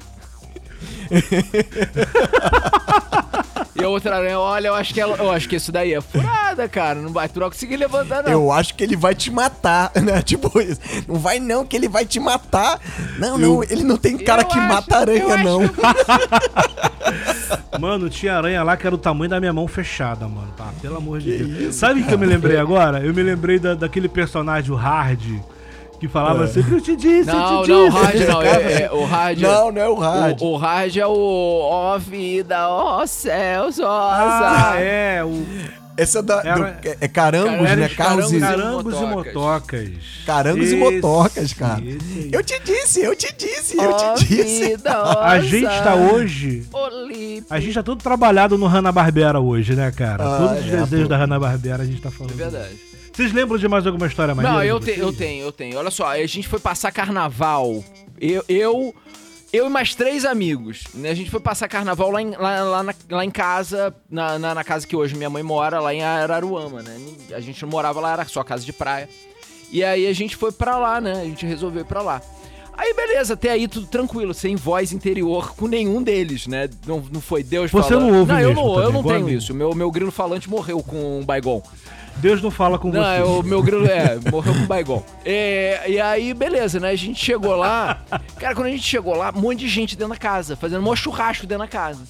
e 3.82 3.84
a 3.84 3.90
outra 3.90 4.16
aranha, 4.18 4.40
olha, 4.40 4.68
eu 4.70 4.76
acho 4.76 4.94
que 4.94 5.02
ela, 5.02 5.16
eu 5.18 5.32
acho 5.32 5.50
que 5.50 5.56
isso 5.56 5.72
daí 5.72 5.94
é 5.94 6.02
furada, 6.02 6.68
cara. 6.70 7.00
Não 7.02 7.12
vai, 7.12 7.28
tu 7.28 7.36
não 7.40 7.48
vai 7.48 7.50
conseguir 7.52 7.78
levantar, 7.78 8.24
não. 8.24 8.32
Eu 8.32 8.52
acho 8.52 8.74
que 8.76 8.84
ele 8.84 8.96
vai 8.96 9.14
te 9.16 9.30
matar, 9.32 9.92
né? 10.02 10.22
Tipo 10.22 10.60
isso. 10.62 10.80
Não 11.08 11.16
vai 11.20 11.40
não, 11.40 11.66
que 11.66 11.76
ele 11.76 11.90
vai 11.90 12.06
te 12.06 12.20
matar. 12.20 12.80
Não, 13.18 13.38
não, 13.38 13.64
ele 13.64 13.84
não 13.84 13.98
tem 13.98 14.18
cara 14.18 14.44
Eu 14.44 14.48
que 14.48 14.58
acho- 14.58 14.68
mata 14.68 14.98
aranha, 14.98 15.38
não. 15.38 15.62
Mano, 17.80 18.10
tinha 18.10 18.36
aranha 18.36 18.64
lá 18.64 18.78
que 18.78 18.86
era 18.86 18.94
o 18.96 18.98
tamanho 18.98 19.30
da 19.30 19.40
minha 19.40 19.54
mão 19.54 19.68
fechada, 19.68 20.28
mano. 20.28 20.52
Tá, 20.56 20.70
pelo 20.82 20.98
amor 20.98 21.20
de 21.20 21.38
Deus. 21.44 21.76
Sabe 21.76 22.02
o 22.02 22.06
que 22.06 22.14
eu 22.14 22.18
me 22.20 22.26
lembrei 22.26 22.58
agora? 22.58 23.00
Eu 23.04 23.14
me 23.14 23.24
lembrei 23.24 23.58
da, 23.60 23.74
daquele 23.74 24.08
personagem, 24.08 24.72
o 24.72 24.76
Hard, 24.76 25.22
que 26.01 26.08
falava 26.08 26.48
sempre, 26.48 26.74
eu 26.75 26.81
te 26.81 26.96
disse, 26.96 27.31
Não, 27.31 27.60
eu 27.60 27.63
te 27.63 27.70
não, 27.72 27.86
o 27.86 27.89
disse. 27.89 28.01
hard 28.01 28.27
não. 28.27 28.41
É, 28.41 28.81
é, 28.84 28.91
o 28.91 29.05
hard. 29.05 29.39
Não, 29.39 29.72
não 29.72 29.81
é 29.81 29.88
o 29.88 29.93
rádio. 29.96 30.46
O, 30.48 30.51
o 30.53 30.58
hard 30.58 30.98
é 30.98 31.08
o 31.08 31.60
ó 31.62 31.98
vida, 32.00 32.67
ó 32.67 33.05
céus, 33.05 33.79
ó 33.79 34.10
Ah, 34.12 34.74
é, 34.79 35.24
o 35.24 35.46
Esse 35.96 36.17
é 36.17 36.22
da. 36.24 36.39
Era- 36.39 36.55
do- 36.55 36.88
é, 36.88 36.98
é 37.01 37.08
carangos, 37.08 37.70
Era 37.70 37.81
né? 37.81 37.89
e. 37.91 37.96
carangos. 37.96 38.31
carangos 38.39 38.96
e 38.96 39.01
motocas. 39.05 39.34
motocas. 39.34 39.89
Carangos 40.25 40.60
e 40.62 40.63
Esse- 40.63 40.75
motocas, 40.77 41.53
cara. 41.53 41.81
esse. 41.86 42.29
Eu 42.31 42.43
te 42.43 42.60
disse, 42.63 43.01
eu 43.03 43.15
te 43.15 43.36
disse, 43.38 43.77
eu 43.77 43.93
te 44.15 44.25
disse. 44.25 44.67
vida, 44.70 45.01
A 45.22 45.39
gente 45.39 45.84
tá 45.84 45.93
hoje... 45.96 46.65
Olímpio. 46.74 47.46
A 47.50 47.60
gente 47.60 47.74
tá 47.75 47.84
todo 47.84 48.01
trabalhado 48.01 48.58
no 48.58 48.65
Hanna-Barbera 48.65 49.39
hoje, 49.39 49.75
né, 49.75 49.91
cara? 49.91 50.24
Ah, 50.24 50.38
Todos 50.39 50.65
os 50.65 50.74
é, 50.74 50.77
desejos 50.77 51.03
pô. 51.03 51.10
da 51.10 51.17
Hanna-Barbera 51.17 51.84
a 51.84 51.86
gente 51.86 52.01
tá 52.01 52.10
falando. 52.10 52.31
É 52.34 52.36
verdade. 52.36 52.91
Vocês 53.13 53.32
lembram 53.34 53.58
de 53.58 53.68
mais 53.68 53.86
alguma 53.86 54.08
história 54.08 54.34
maneira? 54.34 54.58
Não, 54.58 54.63
eu, 54.63 54.80
te- 54.80 54.98
eu 54.98 55.12
tenho, 55.13 55.46
eu 55.46 55.51
tenho. 55.51 55.77
Olha 55.77 55.91
só, 55.91 56.08
a 56.08 56.25
gente 56.25 56.48
foi 56.48 56.60
passar 56.60 56.91
carnaval. 56.91 57.84
Eu, 58.20 58.44
eu 58.48 58.96
Eu 59.51 59.68
e 59.68 59.70
mais 59.70 59.94
três 59.94 60.24
amigos. 60.24 60.84
né? 60.94 61.10
A 61.10 61.13
gente 61.13 61.30
foi 61.30 61.39
passar 61.41 61.68
carnaval 61.68 62.10
lá 62.12 62.22
em, 62.22 62.32
lá, 62.32 62.63
lá 62.63 62.84
na, 62.84 62.94
lá 63.10 63.25
em 63.25 63.32
casa, 63.32 63.94
na, 64.10 64.39
na, 64.39 64.56
na 64.56 64.63
casa 64.63 64.88
que 64.88 64.96
hoje 64.96 65.15
minha 65.15 65.30
mãe 65.30 65.44
mora, 65.44 65.80
lá 65.80 65.94
em 65.94 66.01
Araruama, 66.01 66.82
né? 66.82 66.96
A 67.34 67.39
gente 67.41 67.62
não 67.62 67.70
morava 67.70 68.00
lá, 68.00 68.13
era 68.13 68.25
só 68.25 68.44
casa 68.44 68.63
de 68.65 68.72
praia. 68.72 69.10
E 69.72 69.84
aí 69.84 70.08
a 70.08 70.13
gente 70.13 70.36
foi 70.38 70.51
pra 70.51 70.77
lá, 70.77 71.01
né? 71.01 71.13
A 71.22 71.25
gente 71.25 71.46
resolveu 71.46 71.82
ir 71.82 71.86
pra 71.86 72.01
lá. 72.01 72.22
Aí 72.74 72.94
beleza, 72.94 73.34
até 73.34 73.50
aí 73.51 73.68
tudo 73.68 73.86
tranquilo, 73.88 74.34
sem 74.34 74.56
voz 74.56 74.91
interior 74.94 75.53
com 75.56 75.68
nenhum 75.68 76.01
deles, 76.01 76.48
né? 76.48 76.70
Não, 76.88 77.03
não 77.12 77.20
foi 77.22 77.44
Deus 77.44 77.70
Você 77.70 77.89
falando. 77.89 78.10
não 78.10 78.20
ouve 78.20 78.32
Não, 78.32 78.39
eu 78.39 78.53
não, 78.56 78.80
eu 78.82 78.91
não 78.94 79.03
tenho 79.03 79.30
isso. 79.30 79.53
Meu, 79.53 79.75
meu 79.75 79.91
grilo 79.91 80.12
falante 80.12 80.50
morreu 80.50 80.82
com 80.82 81.20
um 81.20 81.25
baigon. 81.25 81.62
Deus 82.22 82.42
não 82.42 82.51
fala 82.51 82.78
com 82.78 82.90
Não, 82.90 83.01
você. 83.01 83.20
é, 83.20 83.24
o 83.24 83.42
meu 83.44 83.62
grilo 83.63 83.86
é, 83.88 84.18
morreu 84.32 84.54
com 84.54 84.66
baigon. 84.68 85.04
É, 85.25 85.84
e 85.90 86.00
aí, 86.00 86.34
beleza, 86.34 86.80
né? 86.80 86.90
A 86.90 86.96
gente 86.96 87.20
chegou 87.24 87.56
lá. 87.56 88.01
Cara, 88.38 88.54
quando 88.54 88.68
a 88.68 88.72
gente 88.72 88.84
chegou 88.84 89.16
lá, 89.16 89.34
um 89.36 89.42
monte 89.42 89.60
de 89.60 89.68
gente 89.68 89.96
dentro 89.98 90.13
da 90.13 90.20
casa, 90.20 90.56
fazendo 90.56 90.88
um 90.88 90.96
churrasco 90.96 91.48
dentro 91.48 91.66
da 91.66 91.68
casa. 91.68 92.04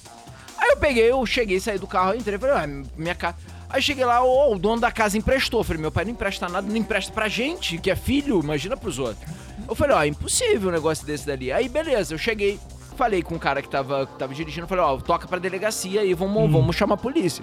Aí 0.58 0.70
eu 0.70 0.76
peguei, 0.76 1.10
eu 1.10 1.24
cheguei, 1.26 1.58
saí 1.58 1.78
do 1.78 1.86
carro, 1.86 2.14
entrei, 2.14 2.38
falei, 2.38 2.56
ah, 2.56 2.84
minha 2.96 3.14
casa. 3.14 3.36
Aí 3.70 3.80
cheguei 3.80 4.04
lá, 4.04 4.22
ô, 4.22 4.52
o 4.54 4.58
dono 4.58 4.80
da 4.82 4.92
casa 4.92 5.16
emprestou. 5.16 5.64
Falei, 5.64 5.80
meu 5.80 5.90
pai 5.90 6.04
não 6.04 6.12
empresta 6.12 6.46
nada, 6.48 6.68
não 6.68 6.76
empresta 6.76 7.10
pra 7.10 7.26
gente, 7.26 7.78
que 7.78 7.90
é 7.90 7.96
filho, 7.96 8.38
imagina 8.40 8.76
pros 8.76 8.98
outros. 8.98 9.26
Eu 9.66 9.74
falei, 9.74 9.96
ó, 9.96 10.04
impossível 10.04 10.68
um 10.68 10.72
negócio 10.72 11.06
desse 11.06 11.26
dali. 11.26 11.50
Aí, 11.50 11.68
beleza, 11.70 12.12
eu 12.12 12.18
cheguei, 12.18 12.60
falei 12.96 13.22
com 13.22 13.34
o 13.34 13.38
cara 13.38 13.62
que 13.62 13.68
tava, 13.70 14.06
que 14.06 14.18
tava 14.18 14.34
dirigindo, 14.34 14.66
falei, 14.66 14.84
ó, 14.84 14.98
toca 14.98 15.26
pra 15.26 15.38
delegacia 15.38 16.04
e 16.04 16.12
vamos, 16.12 16.52
vamos 16.52 16.76
chamar 16.76 16.94
a 16.96 16.98
polícia. 16.98 17.42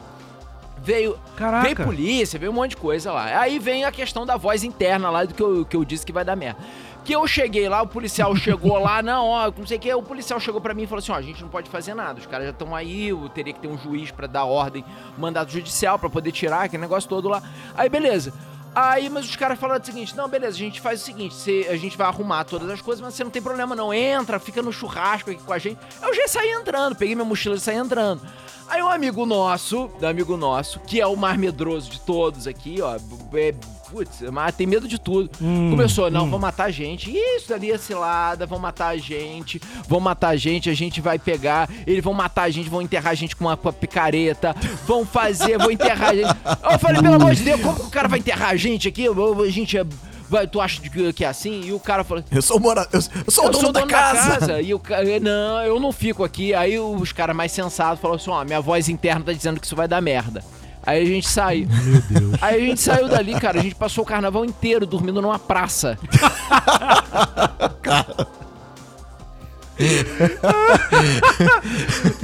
Veio, 0.83 1.17
Caraca. 1.35 1.63
veio 1.63 1.75
polícia, 1.75 2.39
veio 2.39 2.51
um 2.51 2.55
monte 2.55 2.71
de 2.71 2.77
coisa 2.77 3.11
lá. 3.11 3.39
Aí 3.39 3.59
vem 3.59 3.85
a 3.85 3.91
questão 3.91 4.25
da 4.25 4.37
voz 4.37 4.63
interna 4.63 5.09
lá 5.09 5.25
do 5.25 5.33
que 5.33 5.41
eu, 5.43 5.65
que 5.65 5.75
eu 5.75 5.83
disse 5.83 6.05
que 6.05 6.11
vai 6.13 6.23
dar 6.23 6.35
merda. 6.35 6.59
Que 7.03 7.13
eu 7.15 7.25
cheguei 7.27 7.67
lá, 7.67 7.81
o 7.81 7.87
policial 7.87 8.35
chegou 8.35 8.77
lá, 8.77 9.01
não, 9.03 9.25
ó, 9.27 9.51
não 9.57 9.65
sei 9.65 9.77
o 9.77 9.79
que, 9.79 9.93
o 9.93 10.03
policial 10.03 10.39
chegou 10.39 10.59
pra 10.61 10.73
mim 10.73 10.83
e 10.83 10.87
falou 10.87 10.99
assim, 10.99 11.11
ó, 11.11 11.15
a 11.15 11.21
gente 11.21 11.41
não 11.41 11.49
pode 11.49 11.69
fazer 11.69 11.93
nada, 11.93 12.19
os 12.19 12.25
caras 12.25 12.45
já 12.45 12.51
estão 12.51 12.75
aí, 12.75 13.09
eu 13.09 13.29
teria 13.29 13.53
que 13.53 13.59
ter 13.59 13.67
um 13.67 13.77
juiz 13.77 14.11
pra 14.11 14.27
dar 14.27 14.45
ordem, 14.45 14.83
mandado 15.17 15.49
judicial 15.51 15.97
pra 15.97 16.09
poder 16.09 16.31
tirar 16.31 16.63
aquele 16.63 16.81
negócio 16.81 17.09
todo 17.09 17.27
lá. 17.29 17.41
Aí 17.75 17.89
beleza. 17.89 18.33
Aí, 18.75 19.09
mas 19.09 19.25
os 19.27 19.35
caras 19.35 19.57
falaram 19.59 19.81
o 19.81 19.85
seguinte: 19.85 20.15
não, 20.15 20.27
beleza, 20.29 20.55
a 20.55 20.59
gente 20.59 20.79
faz 20.79 21.01
o 21.01 21.03
seguinte: 21.03 21.33
você- 21.33 21.67
a 21.71 21.75
gente 21.75 21.97
vai 21.97 22.05
arrumar 22.05 22.43
todas 22.43 22.69
as 22.69 22.79
coisas, 22.79 23.01
mas 23.03 23.15
você 23.15 23.23
não 23.23 23.31
tem 23.31 23.41
problema, 23.41 23.75
não. 23.75 23.91
Entra, 23.91 24.37
fica 24.39 24.61
no 24.61 24.71
churrasco 24.71 25.31
aqui 25.31 25.41
com 25.41 25.51
a 25.51 25.57
gente. 25.57 25.79
Eu 26.03 26.13
já 26.13 26.27
saí 26.27 26.51
entrando, 26.51 26.95
peguei 26.95 27.15
minha 27.15 27.25
mochila 27.25 27.55
e 27.55 27.59
saí 27.59 27.77
entrando. 27.77 28.21
Aí 28.69 28.83
um 28.83 28.87
amigo 28.87 29.25
nosso, 29.25 29.89
um 29.99 30.05
amigo 30.05 30.37
nosso, 30.37 30.79
que 30.79 31.01
é 31.01 31.07
o 31.07 31.15
mais 31.15 31.37
medroso 31.37 31.89
de 31.89 31.99
todos 31.99 32.45
aqui, 32.45 32.79
ó, 32.81 32.97
é, 33.33 33.53
putz, 33.89 34.21
mas 34.31 34.55
tem 34.55 34.67
medo 34.67 34.87
de 34.87 34.99
tudo. 34.99 35.29
Hum, 35.41 35.71
Começou, 35.71 36.11
não, 36.11 36.25
hum. 36.25 36.29
vão 36.29 36.39
matar 36.39 36.65
a 36.65 36.71
gente. 36.71 37.11
Isso 37.11 37.51
ali 37.51 37.71
é 37.71 37.77
cilada, 37.79 38.45
vão 38.45 38.59
matar 38.59 38.89
a 38.89 38.97
gente, 38.97 39.59
vão 39.87 39.99
matar 39.99 40.29
a 40.29 40.35
gente, 40.35 40.69
a 40.69 40.73
gente 40.75 41.01
vai 41.01 41.17
pegar, 41.17 41.67
eles 41.87 42.03
vão 42.03 42.13
matar 42.13 42.43
a 42.43 42.49
gente, 42.51 42.69
vão 42.69 42.81
enterrar 42.81 43.11
a 43.11 43.15
gente 43.15 43.35
com 43.35 43.45
uma, 43.45 43.57
com 43.57 43.67
uma 43.67 43.73
picareta, 43.73 44.55
vão 44.85 45.03
fazer, 45.03 45.57
vão 45.57 45.71
enterrar 45.71 46.11
a 46.11 46.15
gente. 46.15 46.29
Eu 46.71 46.79
falei, 46.79 47.01
pelo 47.01 47.15
amor 47.15 47.33
de 47.33 47.43
Deus, 47.43 47.61
como 47.61 47.75
que 47.75 47.85
o 47.87 47.89
cara 47.89 48.07
vai 48.07 48.19
enterrar 48.19 48.51
a 48.51 48.55
gente 48.55 48.87
aqui? 48.87 49.05
A 49.07 49.49
gente 49.49 49.77
é. 49.77 49.85
Vai, 50.29 50.47
tu 50.47 50.61
acha 50.61 50.79
que, 50.79 51.13
que 51.13 51.25
é 51.25 51.27
assim? 51.27 51.61
E 51.65 51.73
o 51.73 51.79
cara 51.79 52.03
falou. 52.03 52.23
Eu 52.31 52.41
sou, 52.41 52.59
mora... 52.59 52.87
eu, 52.93 52.99
eu 53.25 53.31
sou 53.31 53.45
o 53.45 53.47
Eu 53.47 53.51
dono, 53.51 53.63
sou 53.63 53.71
da, 53.73 53.79
dono 53.79 53.91
casa. 53.91 54.61
E 54.61 54.73
o 54.73 54.79
cara, 54.79 55.03
não, 55.19 55.61
eu 55.63 55.79
não 55.79 55.91
fico 55.91 56.23
aqui. 56.23 56.53
Aí 56.53 56.77
os 56.77 57.11
caras 57.11 57.35
mais 57.35 57.51
sensatos 57.51 57.99
falaram 57.99 58.19
assim: 58.21 58.29
ó, 58.29 58.43
minha 58.45 58.61
voz 58.61 58.87
interna 58.89 59.25
tá 59.25 59.33
dizendo 59.33 59.59
que 59.59 59.65
isso 59.65 59.75
vai 59.75 59.87
dar 59.87 60.01
merda. 60.01 60.43
Aí 60.85 61.01
a 61.01 61.05
gente 61.05 61.27
saiu. 61.27 61.67
Meu 61.67 62.01
Deus. 62.01 62.35
Aí 62.41 62.63
a 62.63 62.65
gente 62.65 62.81
saiu 62.81 63.07
dali, 63.09 63.39
cara. 63.39 63.59
A 63.59 63.63
gente 63.63 63.75
passou 63.75 64.03
o 64.03 64.07
carnaval 64.07 64.45
inteiro 64.45 64.85
dormindo 64.85 65.21
numa 65.21 65.39
praça. 65.39 65.97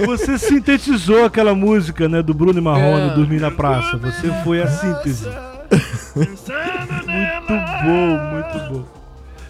Você 0.05 0.37
sintetizou 0.37 1.25
aquela 1.25 1.55
música, 1.55 2.09
né, 2.09 2.21
do 2.21 2.33
Bruno 2.33 2.59
e 2.59 2.61
Marrone, 2.61 3.11
É. 3.11 3.15
Dormir 3.15 3.39
na 3.39 3.51
Praça. 3.51 3.97
Você 3.97 4.31
foi 4.43 4.61
a 4.61 4.67
síntese. 4.67 5.25
Muito 7.15 7.83
bom, 7.83 8.33
muito 8.33 8.73
bom. 8.73 8.95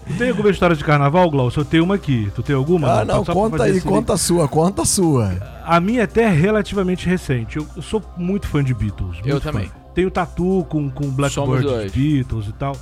Tu 0.08 0.14
tem 0.20 0.30
alguma 0.30 0.52
história 0.52 0.76
de 0.76 0.84
carnaval, 0.84 1.30
Glaucio? 1.32 1.62
Eu 1.62 1.66
tenho 1.66 1.84
uma 1.84 1.96
aqui. 1.96 2.32
Tu 2.36 2.44
tem 2.44 2.56
alguma? 2.56 3.00
Ah, 3.02 3.06
não, 3.06 3.24
pra 3.24 3.34
conta 3.34 3.64
aí, 3.64 3.82
conta 3.82 4.14
a 4.14 4.18
sua, 4.18 4.48
conta 4.48 4.84
a 4.84 4.86
sua. 4.86 5.32
A 5.66 5.80
minha 5.80 6.04
até 6.04 6.24
é 6.26 6.30
relativamente 6.30 7.08
recente. 7.10 7.58
Eu, 7.58 7.66
eu 7.76 7.82
sou 7.82 8.04
muito 8.16 8.48
fã 8.48 8.64
de 8.64 8.74
Beatles. 8.74 9.18
Eu 9.26 9.32
muito 9.32 9.42
também. 9.44 9.66
fã. 9.68 9.76
Tenho 9.96 10.12
tatu 10.12 10.64
com, 10.70 10.92
com 10.92 11.10
Blackbird. 11.10 11.90
Beatles 11.92 12.48
e 12.48 12.54
tal. 12.54 12.78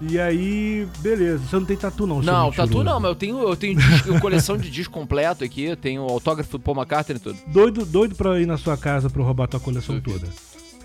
E 0.00 0.18
aí, 0.18 0.86
beleza. 0.98 1.38
Você 1.48 1.56
não 1.56 1.64
tem 1.64 1.76
tatu, 1.76 2.06
não, 2.06 2.20
Não, 2.22 2.52
tatu 2.52 2.84
não, 2.84 3.00
mas 3.00 3.08
eu 3.08 3.14
tenho, 3.16 3.38
eu 3.48 3.56
tenho 3.56 3.76
disco- 3.76 4.20
coleção 4.20 4.56
de 4.56 4.70
disco 4.70 4.92
completo 4.92 5.42
aqui. 5.42 5.64
Eu 5.64 5.76
tenho 5.76 6.02
autógrafo 6.02 6.52
do 6.58 6.60
Paul 6.60 6.76
McCartney 6.76 7.16
e 7.16 7.20
tudo. 7.20 7.38
Doido, 7.48 7.84
doido 7.86 8.14
pra 8.14 8.38
ir 8.38 8.46
na 8.46 8.56
sua 8.58 8.76
casa 8.76 9.08
pra 9.10 9.20
eu 9.22 9.24
roubar 9.26 9.48
tua 9.48 9.58
coleção 9.58 9.98
Duvido. 9.98 10.20
toda. 10.26 10.32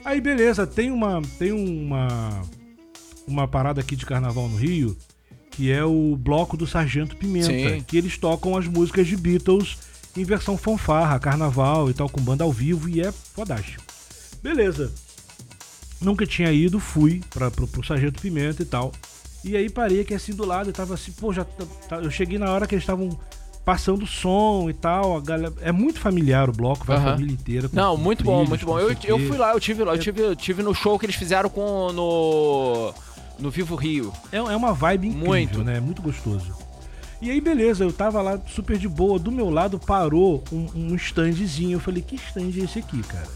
Aí, 0.06 0.20
beleza, 0.22 0.66
tem 0.66 0.90
uma. 0.90 1.22
Tem 1.38 1.52
uma. 1.52 2.42
Uma 3.30 3.48
parada 3.48 3.80
aqui 3.80 3.96
de 3.96 4.06
carnaval 4.06 4.48
no 4.50 4.58
Rio, 4.58 4.98
que 5.52 5.72
é 5.72 5.84
o 5.84 6.16
bloco 6.18 6.58
do 6.58 6.66
Sargento 6.66 7.16
Pimenta. 7.16 7.48
Sim. 7.48 7.84
Que 7.86 7.98
eles 7.98 8.18
tocam 8.18 8.58
as 8.58 8.66
músicas 8.66 9.06
de 9.06 9.16
Beatles 9.16 9.78
em 10.18 10.24
versão 10.24 10.58
fanfarra, 10.58 11.20
carnaval 11.20 11.90
e 11.90 11.94
tal, 11.94 12.10
com 12.10 12.20
banda 12.20 12.44
ao 12.44 12.52
vivo, 12.52 12.90
e 12.90 13.02
é 13.02 13.12
fodástico. 13.12 13.84
Beleza. 14.42 14.92
Nunca 16.02 16.26
tinha 16.26 16.52
ido, 16.52 16.80
fui 16.80 17.22
pra, 17.30 17.52
pro, 17.52 17.68
pro 17.68 17.86
Sargento 17.86 18.20
Pimenta 18.22 18.64
e 18.64 18.66
tal. 18.66 18.92
E 19.44 19.56
aí 19.56 19.70
parei 19.70 20.02
aqui 20.02 20.14
assim 20.14 20.34
do 20.34 20.46
lado 20.46 20.70
e 20.70 20.74
tava 20.74 20.96
assim, 20.96 21.12
pô, 21.12 21.32
já 21.32 21.46
tá- 21.46 21.66
tá- 21.88 21.98
eu 21.98 22.10
cheguei 22.10 22.38
na 22.40 22.52
hora 22.52 22.66
que 22.66 22.74
eles 22.74 22.84
estavam 22.84 23.18
passando 23.64 24.06
som 24.08 24.70
e 24.70 24.74
tal. 24.74 25.18
A 25.18 25.22
galera, 25.22 25.54
é 25.62 25.72
muito 25.72 26.00
familiar 26.00 26.50
o 26.50 26.54
bloco, 26.54 26.86
vai 26.86 26.98
a 26.98 27.02
família 27.02 27.34
inteira. 27.34 27.70
Não, 27.72 27.96
muito 27.96 28.24
bom, 28.24 28.44
trilhos, 28.46 28.50
muito 28.50 28.66
bom. 28.66 28.80
Eu, 28.80 28.96
eu 29.04 29.28
fui 29.28 29.38
lá, 29.38 29.52
eu 29.54 29.60
tive 29.60 29.84
lá, 29.84 29.94
eu 29.94 30.00
tive, 30.00 30.22
eu 30.22 30.36
tive 30.36 30.64
no 30.64 30.74
show 30.74 30.98
que 30.98 31.06
eles 31.06 31.16
fizeram 31.16 31.50
com 31.50 31.92
no 31.94 32.94
no 33.40 33.50
Vivo 33.50 33.76
Rio. 33.76 34.14
É, 34.32 34.38
é 34.38 34.56
uma 34.56 34.74
vibe 34.74 35.08
incrível, 35.08 35.28
Muito. 35.28 35.64
né? 35.64 35.80
Muito 35.80 36.02
gostoso. 36.02 36.54
E 37.22 37.30
aí, 37.30 37.42
beleza, 37.42 37.84
eu 37.84 37.92
tava 37.92 38.22
lá 38.22 38.40
super 38.48 38.78
de 38.78 38.88
boa. 38.88 39.20
Do 39.20 39.32
meu 39.32 39.50
lado 39.50 39.78
parou 39.78 40.44
um, 40.52 40.68
um 40.76 40.96
standzinho. 40.96 41.76
Eu 41.76 41.80
falei, 41.80 42.02
que 42.02 42.16
stand 42.16 42.52
é 42.58 42.64
esse 42.64 42.80
aqui, 42.80 43.02
cara? 43.04 43.28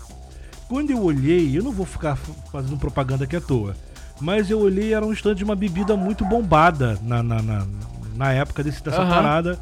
Quando 0.69 0.91
eu 0.91 1.03
olhei, 1.03 1.57
eu 1.57 1.63
não 1.63 1.71
vou 1.71 1.85
ficar 1.85 2.15
fazendo 2.51 2.77
propaganda 2.77 3.25
aqui 3.25 3.35
à 3.35 3.41
toa, 3.41 3.75
mas 4.19 4.49
eu 4.49 4.59
olhei 4.59 4.93
era 4.93 5.05
um 5.05 5.11
stand 5.11 5.35
de 5.35 5.43
uma 5.43 5.55
bebida 5.55 5.95
muito 5.97 6.23
bombada 6.25 6.97
na, 7.03 7.21
na, 7.21 7.41
na, 7.41 7.67
na 8.15 8.31
época 8.31 8.63
desse, 8.63 8.81
dessa 8.81 9.01
Aham. 9.01 9.09
parada. 9.09 9.59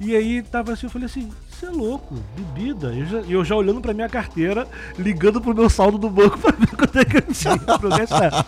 E 0.00 0.16
aí 0.16 0.42
tava 0.42 0.72
assim, 0.72 0.86
eu 0.86 0.90
falei 0.90 1.06
assim, 1.06 1.28
você 1.50 1.66
é 1.66 1.70
louco, 1.70 2.14
bebida. 2.36 2.92
E 2.94 3.00
eu 3.00 3.06
já, 3.06 3.18
eu 3.18 3.44
já 3.44 3.54
olhando 3.54 3.80
pra 3.80 3.92
minha 3.92 4.08
carteira, 4.08 4.66
ligando 4.98 5.40
pro 5.40 5.54
meu 5.54 5.68
saldo 5.68 5.98
do 5.98 6.08
banco 6.08 6.38
pra 6.40 6.52
ver 6.52 6.68
quanto 6.74 6.98
é 6.98 7.04
que 7.04 7.16
eu 7.18 7.22
tinha 7.34 7.58
pra 7.58 7.88
eu 7.90 7.96
gastar. 7.98 8.46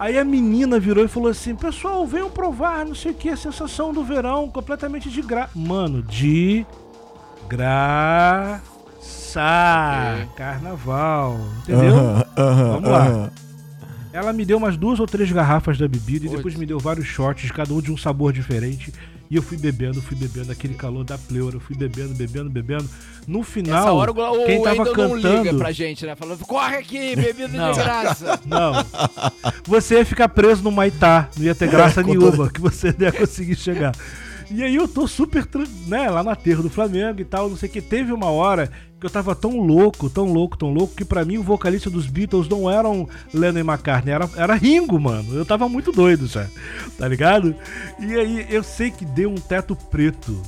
Aí 0.00 0.18
a 0.18 0.24
menina 0.24 0.80
virou 0.80 1.04
e 1.04 1.08
falou 1.08 1.28
assim: 1.28 1.54
Pessoal, 1.54 2.06
venham 2.06 2.30
provar, 2.30 2.86
não 2.86 2.94
sei 2.94 3.12
o 3.12 3.14
que, 3.14 3.28
a 3.28 3.36
sensação 3.36 3.92
do 3.92 4.02
verão, 4.02 4.48
completamente 4.48 5.10
de 5.10 5.20
graça. 5.20 5.50
Mano, 5.54 6.02
de 6.02 6.64
graça. 7.46 8.62
Ok. 10.18 10.28
Carnaval, 10.36 11.38
entendeu? 11.62 11.94
Aham, 11.94 12.24
aham, 12.38 12.72
Vamos 12.72 12.90
lá. 12.90 13.30
Ela 14.12 14.32
me 14.32 14.44
deu 14.44 14.58
umas 14.58 14.76
duas 14.76 14.98
ou 14.98 15.06
três 15.06 15.30
garrafas 15.30 15.78
da 15.78 15.86
bebida 15.86 16.24
e 16.26 16.28
Putz. 16.28 16.36
depois 16.36 16.54
me 16.56 16.66
deu 16.66 16.78
vários 16.80 17.06
shots, 17.06 17.50
cada 17.52 17.72
um 17.72 17.80
de 17.80 17.92
um 17.92 17.96
sabor 17.96 18.32
diferente. 18.32 18.92
E 19.30 19.36
eu 19.36 19.42
fui 19.42 19.56
bebendo, 19.56 20.02
fui 20.02 20.16
bebendo, 20.16 20.50
aquele 20.50 20.74
calor 20.74 21.04
da 21.04 21.16
pleura, 21.16 21.54
eu 21.54 21.60
fui 21.60 21.76
bebendo, 21.76 22.12
bebendo, 22.14 22.50
bebendo. 22.50 22.88
No 23.28 23.44
final, 23.44 23.78
Essa 23.78 23.92
hora 23.92 24.10
o, 24.10 24.44
quem 24.44 24.60
tava 24.60 24.82
Wendel 24.82 24.96
não 25.08 25.14
liga 25.16 25.32
cantando. 25.38 25.58
pra 25.58 25.70
gente, 25.70 26.04
né? 26.04 26.16
Falando, 26.16 26.44
corre 26.44 26.78
aqui, 26.78 27.14
bebida 27.14 27.46
Não. 27.46 27.70
de 27.70 27.78
graça. 27.78 28.40
Não. 28.44 28.72
Você 29.66 29.94
ia 29.98 30.04
ficar 30.04 30.28
preso 30.28 30.64
no 30.64 30.72
Maitá. 30.72 31.28
Não 31.36 31.44
ia 31.44 31.54
ter 31.54 31.68
graça 31.70 32.00
É, 32.00 32.04
nenhuma 32.04 32.50
que 32.50 32.60
você 32.60 32.88
não 32.98 33.06
ia 33.06 33.12
conseguir 33.12 33.54
chegar. 33.54 33.94
E 34.50 34.64
aí 34.64 34.74
eu 34.74 34.88
tô 34.88 35.06
super, 35.06 35.46
tran- 35.46 35.64
né, 35.86 36.10
lá 36.10 36.24
na 36.24 36.34
terra 36.34 36.60
do 36.60 36.68
Flamengo 36.68 37.20
e 37.20 37.24
tal, 37.24 37.48
não 37.48 37.56
sei 37.56 37.68
o 37.68 37.72
que. 37.72 37.80
Teve 37.80 38.12
uma 38.12 38.30
hora 38.30 38.68
que 39.00 39.06
eu 39.06 39.10
tava 39.10 39.34
tão 39.34 39.58
louco, 39.58 40.10
tão 40.10 40.30
louco, 40.30 40.58
tão 40.58 40.70
louco, 40.70 40.94
que 40.94 41.04
pra 41.04 41.24
mim 41.24 41.38
o 41.38 41.42
vocalista 41.42 41.88
dos 41.88 42.06
Beatles 42.06 42.48
não 42.48 42.70
eram 42.70 43.08
Lennon 43.32 43.58
e 43.58 43.62
McCartney, 43.62 44.12
era, 44.12 44.28
era 44.36 44.54
Ringo, 44.54 45.00
mano. 45.00 45.34
Eu 45.34 45.46
tava 45.46 45.68
muito 45.68 45.90
doido 45.90 46.26
já, 46.26 46.46
tá 46.98 47.08
ligado? 47.08 47.56
E 47.98 48.14
aí 48.14 48.46
eu 48.50 48.62
sei 48.62 48.90
que 48.90 49.06
deu 49.06 49.30
um 49.30 49.36
teto 49.36 49.74
preto 49.74 50.40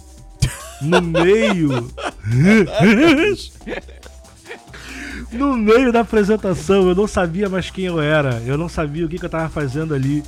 no 0.82 1.00
meio. 1.00 1.90
no 5.32 5.56
meio 5.56 5.90
da 5.90 6.00
apresentação, 6.00 6.88
eu 6.88 6.94
não 6.94 7.06
sabia 7.06 7.48
mais 7.48 7.70
quem 7.70 7.86
eu 7.86 8.00
era, 8.00 8.42
eu 8.44 8.58
não 8.58 8.68
sabia 8.68 9.06
o 9.06 9.08
que, 9.08 9.18
que 9.18 9.24
eu 9.24 9.30
tava 9.30 9.48
fazendo 9.48 9.94
ali. 9.94 10.22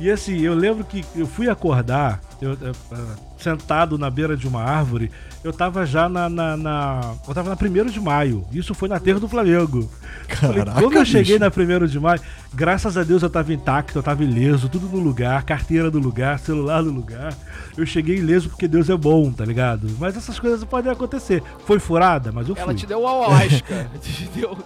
E 0.00 0.10
assim, 0.10 0.40
eu 0.40 0.54
lembro 0.54 0.82
que 0.82 1.04
eu 1.14 1.26
fui 1.26 1.46
acordar, 1.50 2.20
eu, 2.40 2.56
eu, 2.60 2.72
ah, 2.90 3.14
sentado 3.36 3.98
na 3.98 4.08
beira 4.08 4.34
de 4.34 4.48
uma 4.48 4.62
árvore, 4.62 5.10
eu 5.44 5.52
tava 5.52 5.84
já 5.84 6.08
na. 6.08 6.26
na, 6.26 6.56
na 6.56 7.14
eu 7.28 7.34
tava 7.34 7.50
na 7.50 7.56
1 7.56 7.86
de 7.86 8.00
maio. 8.00 8.46
Isso 8.50 8.74
foi 8.74 8.88
na 8.88 8.98
terra 8.98 9.20
do 9.20 9.28
Flamengo. 9.28 9.90
Falei, 10.26 10.64
Caraca, 10.64 10.80
quando 10.80 10.96
eu 10.96 11.04
cheguei 11.04 11.38
bicho. 11.38 11.66
na 11.68 11.84
1 11.84 11.86
de 11.86 12.00
maio, 12.00 12.20
graças 12.52 12.96
a 12.96 13.02
Deus 13.02 13.22
eu 13.22 13.28
tava 13.28 13.52
intacto, 13.52 13.98
eu 13.98 14.02
tava 14.02 14.24
ileso, 14.24 14.70
tudo 14.70 14.86
no 14.86 14.98
lugar, 15.02 15.42
carteira 15.42 15.90
no 15.90 15.98
lugar, 15.98 16.38
celular 16.38 16.82
no 16.82 16.90
lugar. 16.90 17.34
Eu 17.76 17.84
cheguei 17.84 18.16
ileso 18.16 18.48
porque 18.48 18.66
Deus 18.66 18.88
é 18.88 18.96
bom, 18.96 19.30
tá 19.30 19.44
ligado? 19.44 19.86
Mas 19.98 20.16
essas 20.16 20.38
coisas 20.38 20.64
podem 20.64 20.90
acontecer. 20.90 21.42
Foi 21.66 21.78
furada, 21.78 22.32
mas 22.32 22.48
eu 22.48 22.54
fui. 22.54 22.64
Ela 22.64 22.74
te 22.74 22.86
deu 22.86 23.00
o 23.02 23.06
ayahuasca. 23.06 23.90
te 24.00 24.30
deu. 24.34 24.56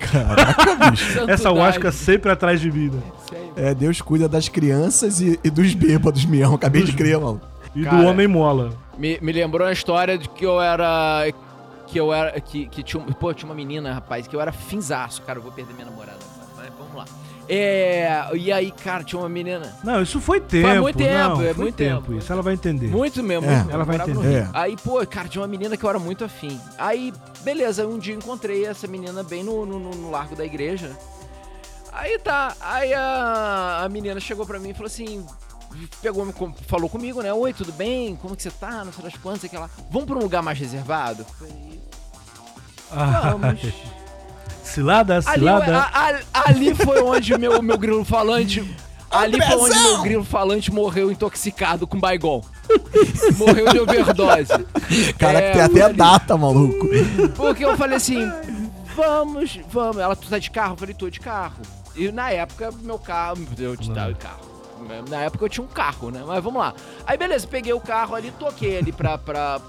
Caraca, 0.00 0.74
bicho. 0.90 1.30
Essa 1.30 1.48
ayahuasca 1.50 1.92
sempre 1.92 2.30
atrás 2.32 2.60
de 2.60 2.70
mim, 2.72 2.88
né? 2.90 3.02
É, 3.56 3.74
Deus 3.74 4.00
cuida 4.00 4.28
das 4.28 4.48
crianças 4.48 5.20
e, 5.20 5.38
e 5.44 5.50
dos 5.50 5.74
bêbados 5.74 6.24
mesmo. 6.24 6.54
Acabei 6.54 6.82
de 6.82 6.92
crer, 6.92 7.18
mano. 7.18 7.40
E 7.74 7.82
Cara, 7.84 7.96
do 7.98 8.04
homem 8.06 8.26
mola. 8.26 8.72
Me, 8.98 9.18
me 9.20 9.32
lembrou 9.32 9.66
a 9.66 9.72
história 9.72 10.16
de 10.18 10.28
que 10.28 10.44
eu 10.44 10.60
era. 10.60 11.26
Que 11.86 11.98
eu 11.98 12.12
era. 12.12 12.40
Que, 12.40 12.66
que 12.66 12.82
tinha, 12.82 13.02
um- 13.02 13.06
pô, 13.12 13.32
tinha 13.34 13.48
uma 13.48 13.54
menina, 13.54 13.92
rapaz, 13.94 14.26
que 14.26 14.34
eu 14.34 14.40
era 14.40 14.50
finzaço. 14.52 15.22
Cara, 15.22 15.38
eu 15.38 15.42
vou 15.42 15.52
perder 15.52 15.72
minha 15.74 15.86
namorada. 15.86 16.18
Mas 16.60 16.70
vamos 16.78 16.94
lá. 16.94 17.04
É. 17.48 18.28
E 18.36 18.52
aí, 18.52 18.70
cara, 18.70 19.02
tinha 19.02 19.18
uma 19.20 19.28
menina. 19.28 19.74
Não, 19.82 20.00
isso 20.02 20.20
foi 20.20 20.40
tempo. 20.40 20.82
muito 20.82 20.96
tempo, 20.98 21.12
não, 21.36 21.42
é 21.42 21.54
foi 21.54 21.64
muito 21.64 21.74
tempo. 21.76 22.02
tempo. 22.06 22.18
Isso 22.18 22.32
ela 22.32 22.42
vai 22.42 22.54
entender. 22.54 22.86
Muito 22.88 23.22
mesmo. 23.22 23.44
É, 23.46 23.48
muito 23.54 23.66
mesmo, 23.66 23.72
ela 23.72 23.84
vai 23.84 23.96
entender. 23.96 24.34
É. 24.42 24.48
Aí, 24.52 24.76
pô, 24.76 25.04
cara, 25.06 25.26
tinha 25.28 25.40
uma 25.42 25.48
menina 25.48 25.76
que 25.76 25.84
eu 25.84 25.90
era 25.90 25.98
muito 25.98 26.24
afim. 26.24 26.60
Aí, 26.78 27.12
beleza, 27.42 27.86
um 27.86 27.98
dia 27.98 28.14
encontrei 28.14 28.66
essa 28.66 28.86
menina 28.86 29.22
bem 29.24 29.42
no, 29.42 29.64
no, 29.66 29.78
no- 29.80 30.10
largo 30.10 30.36
da 30.36 30.44
igreja. 30.44 30.96
Aí 31.92 32.18
tá, 32.20 32.54
aí 32.60 32.94
a, 32.94 33.80
a 33.84 33.88
menina 33.88 34.20
chegou 34.20 34.46
pra 34.46 34.58
mim 34.60 34.68
e 34.70 34.74
falou 34.74 34.86
assim. 34.86 35.26
Pegou, 36.02 36.26
falou 36.66 36.88
comigo, 36.90 37.22
né? 37.22 37.32
Oi, 37.32 37.52
tudo 37.52 37.72
bem? 37.72 38.16
Como 38.16 38.34
que 38.36 38.42
você 38.42 38.50
tá? 38.50 38.84
Não 38.84 38.92
sei 38.92 39.04
das 39.04 39.14
quantas, 39.16 39.40
sei 39.42 39.50
que 39.50 39.56
lá. 39.56 39.70
Vamos 39.90 40.06
pra 40.06 40.16
um 40.16 40.20
lugar 40.20 40.42
mais 40.42 40.58
reservado? 40.58 41.24
Falei, 41.38 41.80
Ah, 42.92 43.30
Vamos. 43.36 43.60
cilada, 44.70 45.14
Ali, 45.16 45.22
cilada. 45.40 45.78
a- 45.78 46.10
a- 46.34 46.48
ali 46.50 46.74
foi 46.74 47.00
onde 47.02 47.34
o 47.34 47.38
meu, 47.38 47.60
meu 47.62 47.76
grilo 47.78 48.04
falante. 48.04 48.64
Ali 49.10 49.40
foi 49.42 49.56
onde 49.56 49.78
meu 49.78 50.02
grilo 50.02 50.24
falante 50.24 50.72
morreu 50.72 51.10
intoxicado 51.10 51.86
com 51.86 51.98
Baigon. 51.98 52.42
morreu 53.36 53.66
de 53.68 53.80
overdose. 53.80 54.52
Cara, 55.18 55.38
É, 55.40 55.52
tem 55.52 55.62
até 55.62 55.82
a 55.82 55.86
ali. 55.86 55.96
data, 55.96 56.36
maluco. 56.36 56.86
Porque 57.36 57.64
eu 57.64 57.76
falei 57.76 57.96
assim, 57.96 58.30
vamos, 58.94 59.58
vamos. 59.70 59.98
Ela, 59.98 60.14
tu 60.14 60.28
tá 60.28 60.38
de 60.38 60.50
carro? 60.50 60.74
Eu 60.74 60.78
falei, 60.78 60.94
tô 60.94 61.10
de 61.10 61.18
carro. 61.20 61.56
E 61.96 62.12
na 62.12 62.30
época, 62.30 62.70
meu 62.82 62.98
carro, 62.98 63.38
eu 63.58 63.76
te 63.76 63.90
dava 63.90 64.14
carro. 64.14 64.48
Na 65.08 65.22
época 65.22 65.44
eu 65.44 65.48
tinha 65.48 65.64
um 65.64 65.68
carro, 65.68 66.10
né? 66.10 66.22
Mas 66.26 66.42
vamos 66.42 66.60
lá. 66.60 66.72
Aí 67.06 67.18
beleza, 67.18 67.46
peguei 67.46 67.72
o 67.72 67.80
carro 67.80 68.14
ali, 68.14 68.32
toquei 68.38 68.78
ali 68.78 68.92
pra... 68.92 69.18
pra 69.18 69.60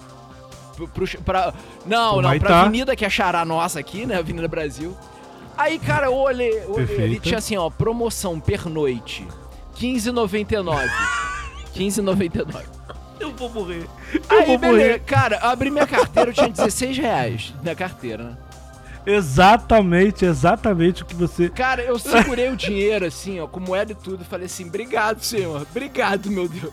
pro- 0.75 1.08
pra- 1.24 1.54
não, 1.86 2.13
Pro 2.13 2.22
não, 2.22 2.22
pra 2.22 2.30
Maitá. 2.30 2.62
avenida 2.62 2.96
que 2.96 3.06
é 3.06 3.10
Xará 3.10 3.44
nossa 3.46 3.80
aqui, 3.80 4.06
né? 4.06 4.18
Avenida 4.18 4.48
Brasil. 4.48 4.96
Aí, 5.58 5.78
cara, 5.78 6.08
eu 6.08 6.16
olhei, 6.16 6.63
olhei 6.66 7.04
ali, 7.04 7.20
tinha 7.20 7.38
assim, 7.38 7.56
ó, 7.58 7.70
promoção 7.70 8.40
pernoite, 8.40 9.28
15,99. 9.75 10.90
15,99. 11.75 12.66
Eu 13.20 13.32
vou 13.36 13.50
morrer. 13.50 13.86
Eu 14.30 14.40
Aí, 14.40 14.46
vou 14.48 14.58
beleza. 14.58 14.78
morrer. 14.88 15.00
Cara, 15.01 15.40
eu 15.44 15.50
abri 15.50 15.70
minha 15.70 15.86
carteira, 15.86 16.32
eu 16.32 16.34
tinha 16.34 16.50
16 16.50 16.98
reais 16.98 17.54
na 17.62 17.75
carteira, 17.75 18.24
né? 18.24 18.38
Exatamente, 19.06 20.25
exatamente 20.25 21.04
o 21.04 21.06
que 21.06 21.16
você. 21.16 21.50
Cara, 21.50 21.82
eu 21.82 21.98
segurei 22.00 22.50
o 22.50 22.56
dinheiro 22.56 23.06
assim, 23.06 23.40
ó, 23.40 23.48
com 23.48 23.60
moeda 23.60 23.92
e 23.92 23.96
tudo, 23.96 24.22
e 24.22 24.25
falei 24.25 24.46
assim: 24.46 24.68
obrigado, 24.68 25.22
senhor. 25.22 25.62
Obrigado, 25.70 26.30
meu 26.32 26.48
Deus. 26.48 26.72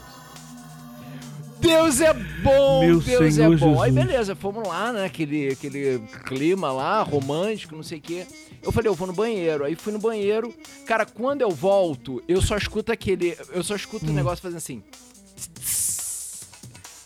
Deus 1.60 2.00
é 2.00 2.12
bom, 2.14 2.80
Meu 2.80 3.00
Deus 3.00 3.34
Senhor 3.34 3.52
é 3.54 3.56
bom. 3.56 3.82
Aí 3.82 3.90
Jesus. 3.90 4.06
beleza, 4.06 4.36
fomos 4.36 4.66
lá, 4.66 4.92
né? 4.92 5.04
Aquele, 5.04 5.48
aquele 5.48 5.98
clima 6.24 6.70
lá, 6.72 7.02
romântico, 7.02 7.74
não 7.74 7.82
sei 7.82 7.98
o 7.98 8.00
quê. 8.00 8.26
Eu 8.62 8.72
falei, 8.72 8.88
eu 8.88 8.94
vou 8.94 9.06
no 9.06 9.12
banheiro. 9.12 9.64
Aí 9.64 9.74
fui 9.74 9.92
no 9.92 9.98
banheiro. 9.98 10.52
Cara, 10.86 11.04
quando 11.06 11.42
eu 11.42 11.50
volto, 11.50 12.22
eu 12.28 12.40
só 12.40 12.56
escuto 12.56 12.92
aquele. 12.92 13.36
Eu 13.52 13.62
só 13.62 13.74
escuto 13.76 14.06
o 14.06 14.10
Hum. 14.10 14.12
negócio 14.14 14.42
fazendo 14.42 14.58
assim. 14.58 14.82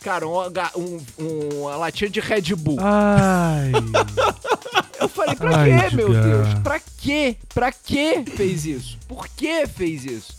Cara, 0.01 0.27
um, 0.27 0.33
um, 0.75 0.99
um- 1.17 1.61
uma 1.61 1.77
latinha 1.77 2.09
de 2.09 2.19
Red 2.19 2.53
Bull. 2.55 2.77
Ai. 2.81 3.71
Eu 4.99 5.09
falei, 5.09 5.35
pra 5.35 5.57
Ai, 5.57 5.89
quê, 5.89 5.95
meu. 5.97 6.09
Deus? 6.09 6.53
Pra 6.63 6.79
quê? 6.97 7.35
Pra 7.53 7.71
quê 7.73 8.23
fez 8.37 8.65
isso? 8.65 8.97
Por 9.07 9.27
que 9.27 9.65
fez 9.67 10.05
isso? 10.05 10.33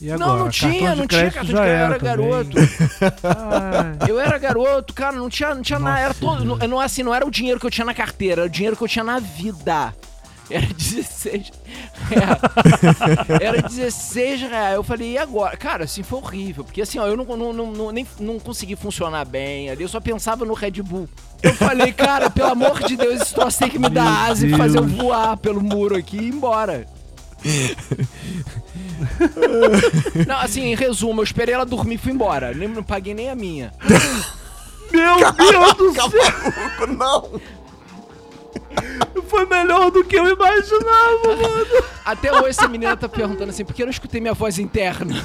E 0.00 0.10
agora? 0.10 0.28
não, 0.28 0.38
não 0.38 0.50
tinha, 0.50 0.94
não 0.94 1.06
tinha 1.06 1.30
cartão 1.30 1.44
de 1.44 1.52
crédito, 1.52 1.56
eu 1.56 1.62
era 1.62 1.98
garoto. 1.98 2.56
Ai. 3.22 4.08
Eu 4.10 4.20
era 4.20 4.38
garoto, 4.38 4.92
cara, 4.92 5.16
não 5.16 5.28
tinha, 5.28 5.54
não 5.54 5.62
tinha 5.62 5.78
nada. 5.78 6.00
Era 6.00 6.14
todo. 6.14 6.44
Não, 6.44 6.56
não, 6.56 6.80
assim, 6.80 7.02
não 7.02 7.14
era 7.14 7.26
o 7.26 7.30
dinheiro 7.30 7.60
que 7.60 7.66
eu 7.66 7.70
tinha 7.70 7.84
na 7.84 7.94
carteira, 7.94 8.42
era 8.42 8.48
o 8.48 8.50
dinheiro 8.50 8.76
que 8.76 8.82
eu 8.82 8.88
tinha 8.88 9.04
na 9.04 9.18
vida. 9.18 9.94
Era 10.50 10.66
16 10.66 11.52
reais. 12.10 13.40
Era 13.40 13.62
16 13.62 14.40
reais. 14.42 14.74
Eu 14.74 14.82
falei, 14.82 15.12
e 15.12 15.18
agora? 15.18 15.56
Cara, 15.56 15.84
assim, 15.84 16.02
foi 16.02 16.18
horrível. 16.18 16.64
Porque 16.64 16.82
assim, 16.82 16.98
ó, 16.98 17.06
eu 17.06 17.16
não, 17.16 17.24
não, 17.24 17.52
não, 17.52 17.90
nem, 17.90 18.06
não 18.20 18.38
consegui 18.38 18.76
funcionar 18.76 19.24
bem 19.24 19.70
ali. 19.70 19.82
Eu 19.82 19.88
só 19.88 20.00
pensava 20.00 20.44
no 20.44 20.52
Red 20.52 20.82
Bull. 20.82 21.08
Eu 21.42 21.54
falei, 21.54 21.92
cara, 21.92 22.28
pelo 22.28 22.50
amor 22.50 22.82
de 22.82 22.96
Deus, 22.96 23.22
esse 23.22 23.34
troço 23.34 23.58
tem 23.58 23.70
que 23.70 23.78
me 23.78 23.88
dar 23.88 24.04
Meu 24.04 24.32
asa 24.32 24.46
e 24.46 24.50
fazer 24.56 24.78
eu 24.78 24.86
voar 24.86 25.36
pelo 25.38 25.62
muro 25.62 25.96
aqui 25.96 26.18
e 26.18 26.24
ir 26.24 26.34
embora. 26.34 26.86
não, 30.26 30.38
assim, 30.38 30.62
em 30.62 30.74
resumo, 30.74 31.20
eu 31.20 31.24
esperei 31.24 31.54
ela 31.54 31.66
dormir 31.66 31.96
e 31.96 31.98
fui 31.98 32.12
embora. 32.12 32.54
Nem, 32.54 32.68
não 32.68 32.82
paguei 32.82 33.12
nem 33.14 33.28
a 33.30 33.34
minha. 33.34 33.72
Meu 34.92 35.16
Deus 35.32 35.74
do 35.74 35.92
céu! 35.92 36.08
Maluco, 36.08 36.86
não. 36.86 37.40
Foi 39.28 39.44
melhor 39.46 39.90
do 39.90 40.04
que 40.04 40.16
eu 40.16 40.28
imaginava, 40.28 41.36
mano. 41.36 41.84
Até 42.04 42.32
hoje 42.32 42.50
essa 42.50 42.68
menina 42.68 42.96
tá 42.96 43.08
perguntando 43.08 43.50
assim, 43.50 43.64
por 43.64 43.74
que 43.74 43.82
eu 43.82 43.86
não 43.86 43.92
escutei 43.92 44.20
minha 44.20 44.34
voz 44.34 44.58
interna? 44.58 45.16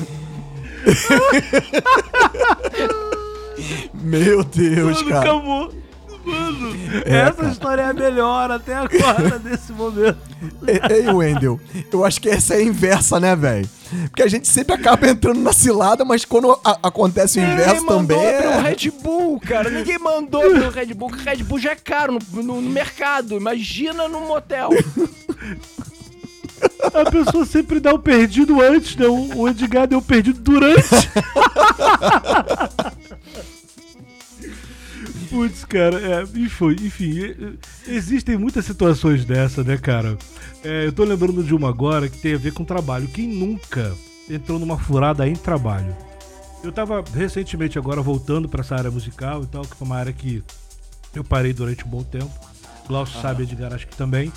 Meu 3.93 4.43
Deus, 4.43 4.97
Mano, 5.01 5.09
cara. 5.09 5.21
acabou. 5.21 5.73
Mano, 6.29 6.75
É, 7.05 7.15
essa 7.21 7.33
cara. 7.33 7.49
história 7.49 7.81
é 7.81 7.85
a 7.85 7.93
melhor 7.93 8.51
até 8.51 8.73
agora, 8.75 9.39
nesse 9.43 9.71
momento. 9.71 10.17
Ei, 10.89 11.09
Wendel, 11.11 11.59
eu 11.91 12.05
acho 12.05 12.21
que 12.21 12.29
essa 12.29 12.53
é 12.55 12.57
a 12.57 12.63
inversa, 12.63 13.19
né, 13.19 13.35
velho? 13.35 13.67
Porque 14.09 14.21
a 14.23 14.27
gente 14.27 14.47
sempre 14.47 14.75
acaba 14.75 15.07
entrando 15.09 15.39
na 15.39 15.51
cilada, 15.51 16.05
mas 16.05 16.23
quando 16.23 16.51
a- 16.63 16.77
acontece 16.83 17.39
o 17.39 17.43
inverso 17.43 17.81
Ninguém 17.81 17.87
também 17.87 18.17
mandou 18.17 18.19
abrir 18.19 18.47
um 18.47 18.51
é... 18.51 18.61
Red 18.69 18.91
Bull, 19.01 19.39
cara. 19.39 19.69
Ninguém 19.69 19.97
mandou 19.99 20.41
abrir 20.45 20.65
um 20.65 20.69
Red 20.69 20.93
Bull, 20.93 21.09
porque 21.09 21.27
Red 21.29 21.43
Bull 21.43 21.59
já 21.59 21.71
é 21.71 21.75
caro 21.75 22.13
no, 22.13 22.43
no- 22.43 22.61
no 22.61 22.69
mercado. 22.69 23.35
Imagina 23.35 24.07
num 24.07 24.27
motel. 24.27 24.69
A 26.93 27.09
pessoa 27.09 27.45
sempre 27.45 27.79
dá 27.79 27.93
o 27.93 27.99
perdido 27.99 28.61
antes, 28.61 28.95
né? 28.95 29.07
O 29.07 29.39
o 29.39 29.47
Edgar 29.49 29.87
deu 29.87 29.99
o 29.99 30.01
perdido 30.01 30.39
durante. 30.41 30.83
Putz, 35.29 35.63
cara, 35.63 35.99
é, 35.99 36.23
enfim, 36.23 37.19
é, 37.21 37.91
existem 37.91 38.37
muitas 38.37 38.65
situações 38.65 39.23
dessa, 39.25 39.63
né, 39.63 39.77
cara? 39.77 40.17
É, 40.63 40.87
eu 40.87 40.91
tô 40.91 41.03
lembrando 41.03 41.43
de 41.43 41.53
uma 41.53 41.69
agora 41.69 42.09
que 42.09 42.17
tem 42.17 42.33
a 42.33 42.37
ver 42.37 42.53
com 42.53 42.63
trabalho. 42.63 43.07
Quem 43.07 43.27
nunca 43.27 43.93
entrou 44.29 44.57
numa 44.57 44.77
furada 44.77 45.27
em 45.27 45.35
trabalho? 45.35 45.95
Eu 46.63 46.71
tava 46.71 47.03
recentemente 47.13 47.77
agora 47.77 48.01
voltando 48.01 48.49
pra 48.49 48.61
essa 48.61 48.75
área 48.75 48.91
musical 48.91 49.43
e 49.43 49.47
tal, 49.47 49.61
que 49.61 49.75
foi 49.75 49.85
uma 49.85 49.97
área 49.97 50.11
que 50.11 50.43
eu 51.13 51.23
parei 51.23 51.53
durante 51.53 51.85
um 51.85 51.89
bom 51.89 52.03
tempo. 52.03 52.31
Glaucio 52.87 53.21
sabe, 53.21 53.43
Edgar, 53.43 53.73
acho 53.73 53.87
que 53.87 53.95
também. 53.95 54.33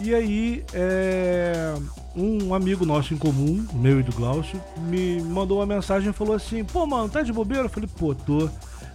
E 0.00 0.12
aí, 0.12 0.64
é, 0.72 1.74
um 2.16 2.52
amigo 2.52 2.84
nosso 2.84 3.14
em 3.14 3.16
comum, 3.16 3.64
meu 3.72 4.00
e 4.00 4.02
do 4.02 4.12
Glaucio, 4.12 4.60
me 4.76 5.22
mandou 5.22 5.58
uma 5.58 5.66
mensagem 5.66 6.10
e 6.10 6.12
falou 6.12 6.34
assim: 6.34 6.64
Pô, 6.64 6.84
mano, 6.84 7.08
tá 7.08 7.22
de 7.22 7.32
bobeira? 7.32 7.64
Eu 7.64 7.70
falei: 7.70 7.88
Pô, 7.96 8.14
tô. 8.14 8.50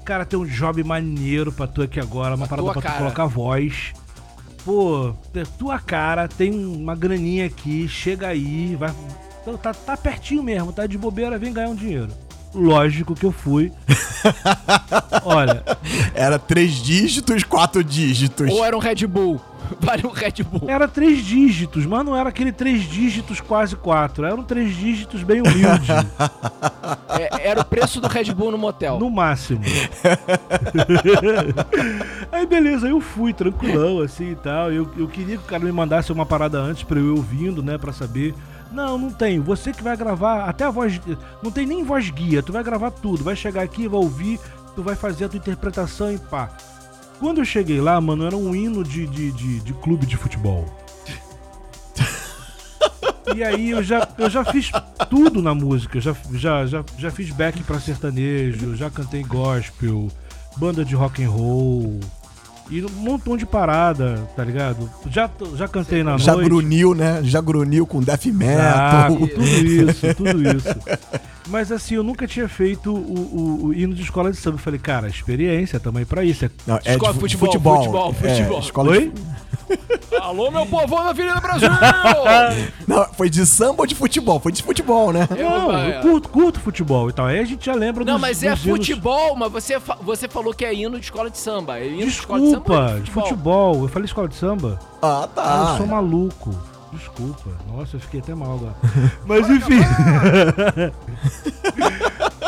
Cara, 0.09 0.25
tem 0.25 0.39
um 0.39 0.43
job 0.45 0.83
maneiro 0.83 1.51
pra 1.51 1.67
tu 1.67 1.83
aqui 1.83 1.99
agora, 1.99 2.33
uma 2.33 2.47
Pra 2.47 2.57
parada 2.57 2.71
pra 2.73 2.81
tu 2.81 2.83
cara. 2.83 2.97
colocar 2.97 3.25
voz. 3.27 3.93
Pô, 4.65 5.13
é 5.35 5.43
tua 5.55 5.77
cara, 5.77 6.27
tem 6.27 6.51
uma 6.51 6.95
graninha 6.95 7.45
aqui, 7.45 7.87
chega 7.87 8.25
aí, 8.27 8.75
vai. 8.75 8.91
Então, 9.43 9.55
Tá, 9.55 9.71
tá 9.71 9.95
pertinho 9.95 10.41
mesmo, 10.41 10.73
tá 10.73 10.87
de 10.87 10.97
bobeira, 10.97 11.37
vem 11.37 11.53
ganhar 11.53 11.69
um 11.69 11.75
dinheiro. 11.75 12.09
Lógico 12.55 13.13
que 13.13 13.23
eu 13.23 13.31
fui. 13.31 13.71
Olha, 15.23 15.63
Era 16.15 16.39
três 16.39 16.73
dígitos, 16.81 17.43
quatro 17.43 17.83
dígitos. 17.83 18.49
Ou 18.51 18.65
era 18.65 18.75
um 18.75 18.79
Red 18.79 19.05
Bull. 19.05 19.39
Vale 19.79 20.07
um 20.07 20.11
Red 20.11 20.43
Bull. 20.43 20.67
Era 20.67 20.87
três 20.87 21.23
dígitos, 21.23 21.85
mas 21.85 22.03
não 22.03 22.15
era 22.15 22.29
aquele 22.29 22.51
três 22.51 22.81
dígitos 22.89 23.39
quase 23.39 23.75
quatro. 23.75 24.25
Eram 24.25 24.43
três 24.43 24.75
dígitos 24.75 25.21
bem 25.21 25.41
humilde, 25.41 25.91
É, 27.19 27.49
era 27.49 27.61
o 27.61 27.65
preço 27.65 27.99
do 27.99 28.07
Red 28.07 28.33
Bull 28.33 28.51
no 28.51 28.57
motel. 28.57 28.99
no 28.99 29.09
máximo. 29.09 29.61
aí 32.31 32.45
beleza, 32.45 32.87
eu 32.87 33.01
fui 33.01 33.33
tranquilão 33.33 34.01
assim 34.01 34.31
e 34.31 34.35
tal. 34.35 34.71
Eu, 34.71 34.89
eu 34.97 35.07
queria 35.07 35.37
que 35.37 35.43
o 35.43 35.47
cara 35.47 35.63
me 35.63 35.71
mandasse 35.71 36.11
uma 36.11 36.25
parada 36.25 36.59
antes 36.59 36.83
pra 36.83 36.99
eu 36.99 37.07
ir 37.07 37.17
ouvindo, 37.17 37.61
né, 37.61 37.77
pra 37.77 37.91
saber 37.91 38.33
Não, 38.71 38.97
não 38.97 39.11
tem. 39.11 39.39
Você 39.39 39.71
que 39.71 39.83
vai 39.83 39.97
gravar, 39.97 40.45
até 40.45 40.63
a 40.63 40.69
voz. 40.69 40.99
Não 41.43 41.51
tem 41.51 41.65
nem 41.65 41.83
voz 41.83 42.09
guia, 42.09 42.41
tu 42.41 42.53
vai 42.53 42.63
gravar 42.63 42.91
tudo. 42.91 43.23
Vai 43.23 43.35
chegar 43.35 43.63
aqui, 43.63 43.87
vai 43.87 43.99
ouvir, 43.99 44.39
tu 44.75 44.83
vai 44.83 44.95
fazer 44.95 45.25
a 45.25 45.29
tua 45.29 45.37
interpretação 45.37 46.13
e 46.13 46.17
pá. 46.17 46.49
Quando 47.19 47.39
eu 47.39 47.45
cheguei 47.45 47.81
lá, 47.81 47.99
mano, 47.99 48.25
era 48.25 48.37
um 48.37 48.55
hino 48.55 48.81
de, 48.81 49.05
de, 49.05 49.31
de, 49.33 49.59
de 49.59 49.73
clube 49.73 50.05
de 50.05 50.15
futebol. 50.15 50.63
E 53.35 53.43
aí 53.43 53.69
eu 53.71 53.83
já, 53.83 54.07
eu 54.17 54.29
já 54.29 54.43
fiz 54.45 54.71
tudo 55.09 55.41
na 55.41 55.53
música. 55.53 55.97
Eu 55.97 56.01
já, 56.01 56.15
já, 56.33 56.65
já, 56.65 56.83
já 56.97 57.11
fiz 57.11 57.29
back 57.31 57.61
pra 57.63 57.79
sertanejo, 57.79 58.75
já 58.75 58.89
cantei 58.89 59.23
gospel, 59.23 60.09
banda 60.57 60.83
de 60.83 60.95
rock 60.95 61.23
and 61.23 61.29
roll. 61.29 61.99
E 62.71 62.83
um 62.85 62.89
montão 62.89 63.35
de 63.35 63.47
parada, 63.47 64.27
tá 64.35 64.43
ligado? 64.43 64.87
Já, 65.09 65.27
já 65.55 65.67
cantei 65.67 66.03
na 66.03 66.17
Já 66.19 66.33
noite. 66.33 66.45
grunhiu, 66.49 66.93
né? 66.93 67.19
Já 67.23 67.41
grunhiu 67.41 67.85
com 67.87 67.99
death 67.99 68.27
Ah, 68.27 68.31
metal. 68.31 69.15
tudo 69.27 69.43
isso, 69.43 70.15
tudo 70.15 70.55
isso. 70.55 70.75
Mas 71.47 71.71
assim, 71.71 71.95
eu 71.95 72.03
nunca 72.03 72.27
tinha 72.27 72.47
feito 72.47 72.93
o, 72.93 72.95
o- 72.95 73.65
o 73.65 73.73
hino 73.73 73.95
de 73.95 74.03
escola 74.03 74.29
de 74.29 74.37
samba. 74.37 74.57
Eu 74.57 74.61
falei, 74.61 74.79
cara, 74.79 75.07
experiência 75.07 75.79
também 75.79 76.05
pra 76.05 76.23
isso. 76.23 76.45
É 76.45 76.51
Não, 76.67 76.79
é 76.85 76.91
Escola 76.91 77.13
de 77.13 77.19
de 77.27 77.37
fu- 77.37 77.45
futebol, 77.47 77.77
futebol. 77.77 78.13
futebol, 78.13 78.31
É, 78.31 78.35
futebol. 78.35 78.59
escola 78.59 78.91
Oi? 78.91 79.09
de... 79.09 79.21
Alô, 80.21 80.49
meu 80.51 80.65
povão 80.65 81.03
da 81.03 81.09
Avenida 81.11 81.39
Brasil! 81.39 81.69
Não, 82.87 83.05
foi 83.13 83.29
de 83.29 83.45
samba 83.45 83.81
ou 83.83 83.85
de 83.87 83.95
futebol? 83.95 84.39
Foi 84.39 84.51
de 84.51 84.63
futebol, 84.63 85.11
né? 85.13 85.27
Não, 85.37 85.77
é. 85.77 85.97
eu 85.97 86.01
curto, 86.01 86.29
curto 86.29 86.59
futebol 86.59 87.09
e 87.09 87.13
tal. 87.13 87.25
Aí 87.27 87.39
a 87.39 87.43
gente 87.45 87.65
já 87.65 87.73
lembra 87.75 88.03
Não, 88.03 88.13
dos, 88.13 88.21
mas 88.21 88.43
é 88.43 88.51
dos 88.51 88.65
hinos- 88.65 88.77
futebol, 88.79 89.35
mas 89.35 89.51
você, 89.51 89.79
fa- 89.79 89.97
você 90.01 90.27
falou 90.27 90.53
que 90.53 90.65
é 90.65 90.73
hino 90.73 90.97
de 90.99 91.05
escola 91.05 91.29
de 91.29 91.37
samba. 91.37 91.79
É 91.79 91.87
hino 91.87 91.97
de 92.01 92.07
escola 92.07 92.39
de 92.41 92.49
samba 92.51 92.57
ou 92.57 92.63
Desculpa, 92.63 92.97
é 92.97 92.99
de 93.01 93.11
futebol. 93.11 93.81
Eu 93.83 93.87
falei 93.87 94.05
escola 94.05 94.27
de 94.27 94.35
samba? 94.35 94.79
Ah, 95.01 95.23
Ah, 95.23 95.27
tá. 95.27 95.67
eu 95.71 95.77
sou 95.77 95.87
maluco. 95.87 96.55
Desculpa. 96.91 97.51
Nossa, 97.71 97.97
eu 97.97 97.99
fiquei 97.99 98.19
até 98.19 98.33
mal 98.33 98.55
agora. 98.55 98.75
Mas 99.25 99.47
enfim. 99.49 99.79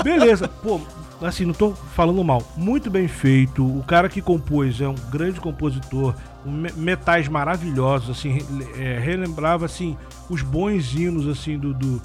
Beleza. 0.04 0.48
Pô, 0.48 0.80
assim, 1.22 1.46
não 1.46 1.54
tô 1.54 1.72
falando 1.96 2.24
mal. 2.24 2.42
Muito 2.58 2.90
bem 2.90 3.08
feito. 3.08 3.64
O 3.64 3.84
cara 3.84 4.10
que 4.10 4.22
compôs 4.22 4.82
é 4.82 4.88
um 4.88 4.96
grande 5.12 5.40
compositor. 5.40 6.16
Me- 6.46 6.72
Metais 6.74 7.28
maravilhosos, 7.28 8.10
assim. 8.18 8.40
é, 8.78 9.00
relembrava, 9.00 9.66
assim, 9.66 9.98
os 10.30 10.42
bons 10.42 10.94
hinos, 10.94 11.28
assim, 11.28 11.58
do... 11.58 11.74
do 11.74 12.02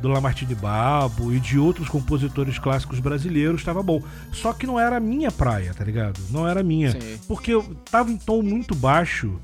do 0.00 0.06
Lamartine 0.06 0.54
Babo 0.54 1.32
e 1.32 1.40
de 1.40 1.58
outros 1.58 1.88
compositores 1.88 2.56
clássicos 2.56 3.00
brasileiros, 3.00 3.60
estava 3.60 3.82
bom. 3.82 4.00
Só 4.32 4.52
que 4.52 4.64
não 4.64 4.78
era 4.78 4.98
a 4.98 5.00
minha 5.00 5.28
praia, 5.32 5.74
tá 5.74 5.82
ligado? 5.82 6.20
Não 6.30 6.46
era 6.46 6.60
a 6.60 6.62
minha. 6.62 6.92
Sim. 6.92 7.18
Porque 7.26 7.52
eu 7.52 7.64
tava 7.90 8.08
em 8.08 8.16
tom 8.16 8.40
muito 8.40 8.76
baixo 8.76 9.40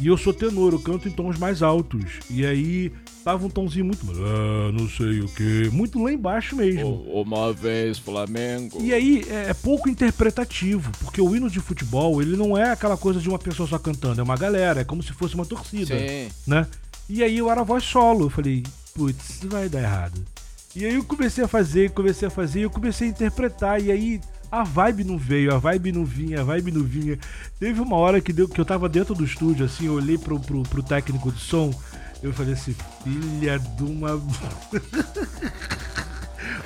e 0.00 0.08
eu 0.08 0.16
sou 0.16 0.32
tenor, 0.32 0.72
eu 0.72 0.80
canto 0.80 1.08
em 1.08 1.10
tons 1.10 1.38
mais 1.38 1.62
altos. 1.62 2.20
E 2.28 2.44
aí 2.44 2.92
tava 3.22 3.46
um 3.46 3.50
tomzinho 3.50 3.84
muito. 3.84 4.04
Ah, 4.10 4.72
não 4.72 4.88
sei 4.88 5.20
o 5.20 5.28
que. 5.28 5.70
Muito 5.70 6.02
lá 6.02 6.12
embaixo 6.12 6.56
mesmo. 6.56 7.02
Uma 7.08 7.52
vez, 7.52 7.98
Flamengo. 7.98 8.78
E 8.80 8.92
aí 8.92 9.24
é, 9.28 9.50
é 9.50 9.54
pouco 9.54 9.88
interpretativo, 9.88 10.90
porque 11.00 11.20
o 11.20 11.34
hino 11.34 11.48
de 11.48 11.60
futebol, 11.60 12.20
ele 12.20 12.36
não 12.36 12.58
é 12.58 12.70
aquela 12.70 12.96
coisa 12.96 13.20
de 13.20 13.28
uma 13.28 13.38
pessoa 13.38 13.68
só 13.68 13.78
cantando, 13.78 14.20
é 14.20 14.24
uma 14.24 14.36
galera, 14.36 14.80
é 14.80 14.84
como 14.84 15.02
se 15.02 15.12
fosse 15.12 15.34
uma 15.34 15.46
torcida, 15.46 15.96
Sim. 15.96 16.28
né? 16.46 16.66
E 17.08 17.22
aí 17.22 17.38
eu 17.38 17.50
era 17.50 17.62
voz 17.62 17.84
solo, 17.84 18.26
eu 18.26 18.30
falei, 18.30 18.62
putz, 18.94 19.40
vai 19.44 19.68
dar 19.68 19.82
errado. 19.82 20.24
E 20.74 20.84
aí 20.84 20.94
eu 20.94 21.04
comecei 21.04 21.44
a 21.44 21.48
fazer, 21.48 21.90
comecei 21.90 22.26
a 22.26 22.30
fazer, 22.30 22.60
e 22.60 22.62
eu 22.62 22.70
comecei 22.70 23.06
a 23.06 23.10
interpretar, 23.10 23.80
e 23.80 23.92
aí 23.92 24.20
a 24.60 24.64
vibe 24.64 25.04
não 25.04 25.18
veio, 25.18 25.54
a 25.54 25.58
vibe 25.58 25.92
não 25.92 26.04
vinha, 26.04 26.40
a 26.40 26.44
vibe 26.44 26.72
não 26.72 26.82
vinha. 26.82 27.18
Teve 27.58 27.80
uma 27.80 27.96
hora 27.96 28.20
que, 28.20 28.32
deu, 28.32 28.48
que 28.48 28.60
eu 28.60 28.64
tava 28.64 28.88
dentro 28.88 29.14
do 29.14 29.24
estúdio, 29.24 29.66
assim, 29.66 29.86
eu 29.86 29.94
olhei 29.94 30.16
pro, 30.16 30.38
pro, 30.38 30.62
pro 30.62 30.82
técnico 30.82 31.32
de 31.32 31.40
som, 31.40 31.72
eu 32.22 32.32
falei 32.32 32.54
assim, 32.54 32.74
filha 33.02 33.58
de 33.58 33.82
uma... 33.82 34.20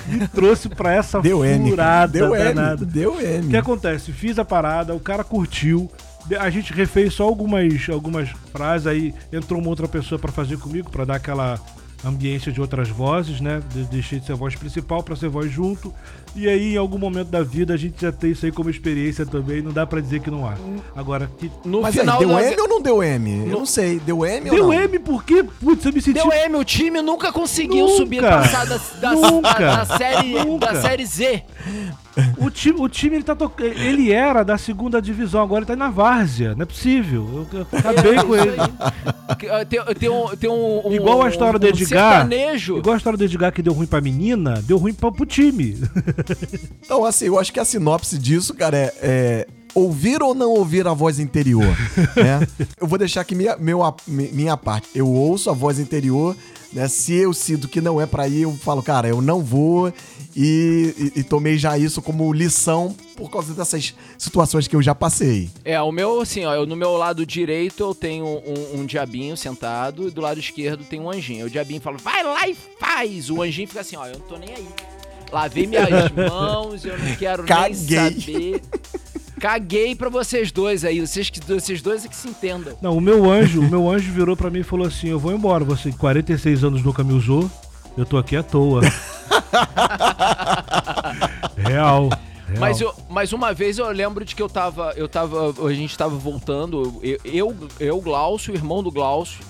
Me 0.07 0.27
trouxe 0.29 0.69
pra 0.69 0.93
essa 0.95 1.21
Deu 1.21 1.45
M. 1.45 1.71
furada 1.71 2.13
Deu 2.13 2.35
M. 2.35 2.55
danada. 2.55 2.85
Deu 2.85 3.13
O 3.15 3.19
que 3.19 3.25
M. 3.25 3.57
acontece? 3.57 4.11
Fiz 4.13 4.39
a 4.39 4.45
parada, 4.45 4.95
o 4.95 5.01
cara 5.01 5.23
curtiu. 5.23 5.91
A 6.39 6.51
gente 6.51 6.73
refez 6.73 7.15
só 7.15 7.25
algumas, 7.25 7.89
algumas 7.89 8.29
frases, 8.53 8.87
aí 8.87 9.15
entrou 9.33 9.61
uma 9.61 9.69
outra 9.71 9.87
pessoa 9.87 10.19
pra 10.19 10.33
fazer 10.33 10.59
comigo, 10.59 10.91
pra 10.91 11.05
dar 11.05 11.17
aquela 11.17 11.59
ambiência 12.05 12.53
de 12.53 12.61
outras 12.61 12.89
vozes, 12.89 13.41
né? 13.41 13.61
De- 13.73 13.85
Deixei 13.85 14.21
de 14.21 14.27
ser 14.27 14.33
a 14.33 14.37
voz 14.37 14.55
principal 14.55 15.03
pra 15.03 15.17
ser 15.17 15.29
voz 15.29 15.51
junto. 15.51 15.93
E 16.37 16.49
aí, 16.49 16.75
em 16.75 16.77
algum 16.77 16.99
momento 16.99 17.29
da 17.29 17.43
vida, 17.43 17.75
a 17.75 17.77
gente 17.77 18.01
já 18.01 18.13
tem 18.13 18.31
isso 18.33 18.45
aí 18.47 18.53
como 18.53 18.69
experiência 18.71 19.25
também. 19.27 19.63
Não 19.63 19.73
dá 19.73 19.87
pra 19.87 20.01
dizer 20.01 20.21
que 20.21 20.31
não 20.31 20.47
há. 20.47 20.55
Agora, 20.95 21.29
que 21.39 21.51
No 21.65 21.81
Mas 21.83 21.95
aí, 21.95 22.01
final 22.01 22.19
deu 22.19 22.29
da- 22.29 22.43
M 22.43 22.61
ou 22.61 22.69
não 22.69 22.81
deu 22.83 23.03
M? 23.03 23.31
Eu 23.51 23.59
não 23.59 23.67
sei. 23.67 23.99
Deu 23.99 24.25
M 24.25 24.49
ou 24.51 24.57
deu 24.57 24.67
não? 24.67 24.73
M 24.73 24.99
porque, 25.01 25.43
putz, 25.43 25.85
eu 25.85 25.93
me 25.93 26.01
senti. 26.01 26.15
Deu 26.15 26.31
M, 26.33 26.57
o 26.57 26.65
time 26.65 27.01
nunca 27.03 27.33
conseguiu 27.33 27.87
Nunca. 27.87 27.97
subir, 27.97 28.21
passar 28.23 28.67
da, 28.67 28.79
da, 29.01 29.13
Nunca. 29.13 29.59
da- 29.59 29.85
da 29.85 29.97
série, 29.97 30.35
Nunca. 30.45 30.67
da 30.73 30.81
série 30.83 31.07
Z. 31.07 31.43
O 32.39 32.51
time, 32.51 32.81
o 32.81 32.89
time 32.89 33.17
ele 33.17 33.25
tá 33.25 33.35
tocando. 33.35 33.69
Ele 33.73 34.11
era 34.13 34.43
da 34.43 34.59
segunda 34.59 35.01
divisão, 35.01 35.43
agora 35.43 35.61
ele 35.61 35.67
tá 35.67 35.77
na 35.77 35.89
várzea. 35.91 36.55
Não 36.55 36.63
é 36.63 36.67
possível. 36.67 37.47
Eu, 37.53 37.61
eu 37.61 37.67
acabei 37.79 38.15
com 38.17 38.35
É, 38.35 38.39
isso 38.39 38.49
ele. 38.49 38.61
ah, 39.51 39.65
Tem, 39.65 39.85
tem 39.95 40.09
um, 40.09 40.27
tem 40.37 40.51
um, 40.51 40.89
um- 40.89 40.93
Igual 40.93 41.23
a 41.23 41.29
história 41.29 41.59
do 41.59 41.67
um 41.67 41.69
Edgar. 41.69 42.13
sertanejo. 42.27 42.79
Igual 42.79 42.95
a 42.95 42.97
história 42.97 43.17
do 43.17 43.25
Edgar 43.25 43.53
que 43.53 43.63
deu 43.63 43.73
ruim 43.73 43.87
pra 43.87 44.01
menina, 44.01 44.61
deu 44.63 44.79
ruim 44.79 44.93
pra, 44.95 45.13
pro 45.13 45.25
time. 45.27 45.77
Então, 46.85 47.05
assim, 47.05 47.27
eu 47.27 47.39
acho 47.39 47.53
que 47.53 47.61
a 47.61 47.65
sinopse 47.65 48.19
disso, 48.19 48.55
cara, 48.55 48.77
é, 48.77 48.95
é 49.03 49.47
ouvir 49.79 50.23
ou 50.23 50.35
não 50.35 50.51
ouvir 50.51 50.87
a 50.87 50.93
voz 50.95 51.19
interior, 51.19 51.77
né? 52.17 52.47
Eu 52.81 52.87
vou 52.87 52.99
deixar 52.99 53.21
aqui 53.23 53.35
minha, 53.35 53.57
meu, 53.57 53.81
minha 54.07 54.57
parte. 54.57 54.89
Eu 54.95 55.07
ouço 55.09 55.49
a 55.51 55.53
voz 55.53 55.79
interior, 55.79 56.37
né? 56.73 56.87
Se 56.89 57.15
eu 57.15 57.33
sinto 57.33 57.69
que 57.69 57.81
não 57.81 58.01
é 58.01 58.07
pra 58.07 58.27
ir, 58.29 58.43
eu 58.43 58.53
falo, 58.57 58.83
cara, 58.83 59.09
eu 59.09 59.21
não 59.23 59.43
vou. 59.43 59.93
E, 60.37 60.95
e- 61.17 61.21
e 61.21 61.23
tomei 61.25 61.59
já 61.59 61.77
isso 61.77 62.01
como 62.01 62.33
lição 62.33 62.95
por 63.17 63.29
causa 63.29 63.53
dessas 63.53 63.93
situações 64.17 64.69
que 64.69 64.77
eu 64.77 64.83
já 64.83 64.95
passei. 64.95 65.51
É, 65.65 65.81
o 65.83 65.91
meu, 65.91 66.21
assim, 66.21 66.45
ó, 66.45 66.55
eu, 66.55 66.65
no 66.67 66.77
meu 66.77 66.93
lado 66.97 67.27
direito 67.27 67.83
eu 67.83 67.93
tenho 67.95 68.25
um, 68.25 68.81
um 68.81 68.87
diabinho 68.87 69.37
sentado 69.37 70.07
e 70.07 70.11
do 70.13 70.21
lado 70.21 70.39
esquerdo 70.39 70.85
tem 70.85 71.01
um 71.01 71.11
anjinho. 71.11 71.47
O 71.47 71.51
diabinho 71.51 71.81
fala, 71.81 71.97
vai 71.99 72.23
lá 72.23 72.47
e 72.49 72.57
faz! 72.79 73.31
O 73.31 73.43
anjinho 73.43 73.67
fica 73.67 73.81
assim, 73.81 73.97
ó, 73.97 74.07
eu 74.07 74.13
não 74.19 74.27
tô 74.27 74.37
nem 74.37 74.51
aí. 74.55 74.67
Lavei 75.33 75.67
minhas 75.67 75.89
mãos, 76.31 76.85
eu 76.85 76.97
não 76.97 77.17
quero 77.17 77.43
Caguei. 77.45 77.97
nem 77.99 78.21
saber. 78.21 78.63
Caguei 79.39 79.95
pra 79.95 80.09
vocês 80.09 80.51
dois 80.51 80.85
aí, 80.85 81.01
vocês, 81.01 81.31
que, 81.31 81.41
vocês 81.41 81.81
dois 81.81 82.05
é 82.05 82.09
que 82.09 82.17
se 82.17 82.29
entendam. 82.29 82.77
Não, 82.81 82.97
o 82.97 83.01
meu 83.01 83.31
anjo, 83.31 83.61
o 83.61 83.69
meu 83.69 83.91
anjo 83.91 84.13
virou 84.13 84.37
pra 84.37 84.51
mim 84.51 84.61
e 84.61 84.65
falou 84.65 84.87
assim: 84.87 85.09
Eu 85.09 85.19
vou 85.19 85.33
embora, 85.33 85.65
você 85.65 85.93
46 85.93 86.65
anos 86.65 86.83
nunca 86.83 87.05
me 87.05 87.13
usou, 87.13 87.51
eu 87.97 88.05
tô 88.05 88.17
aqui 88.19 88.37
à 88.37 88.43
toa. 88.43 88.83
Real. 91.57 92.09
real. 92.09 92.59
Mas, 92.59 92.81
eu, 92.81 92.95
mas 93.11 93.33
uma 93.33 93.53
vez 93.53 93.79
eu 93.79 93.91
lembro 93.91 94.25
de 94.25 94.35
que 94.35 94.43
eu 94.43 94.49
tava. 94.49 94.93
Eu 94.97 95.09
tava. 95.09 95.55
A 95.67 95.73
gente 95.73 95.97
tava 95.97 96.17
voltando. 96.17 97.01
Eu, 97.03 97.19
eu, 97.25 97.57
eu 97.79 98.01
Glaucio, 98.01 98.55
o 98.55 98.57
irmão 98.57 98.83
do 98.83 98.91
Glaucio. 98.91 99.41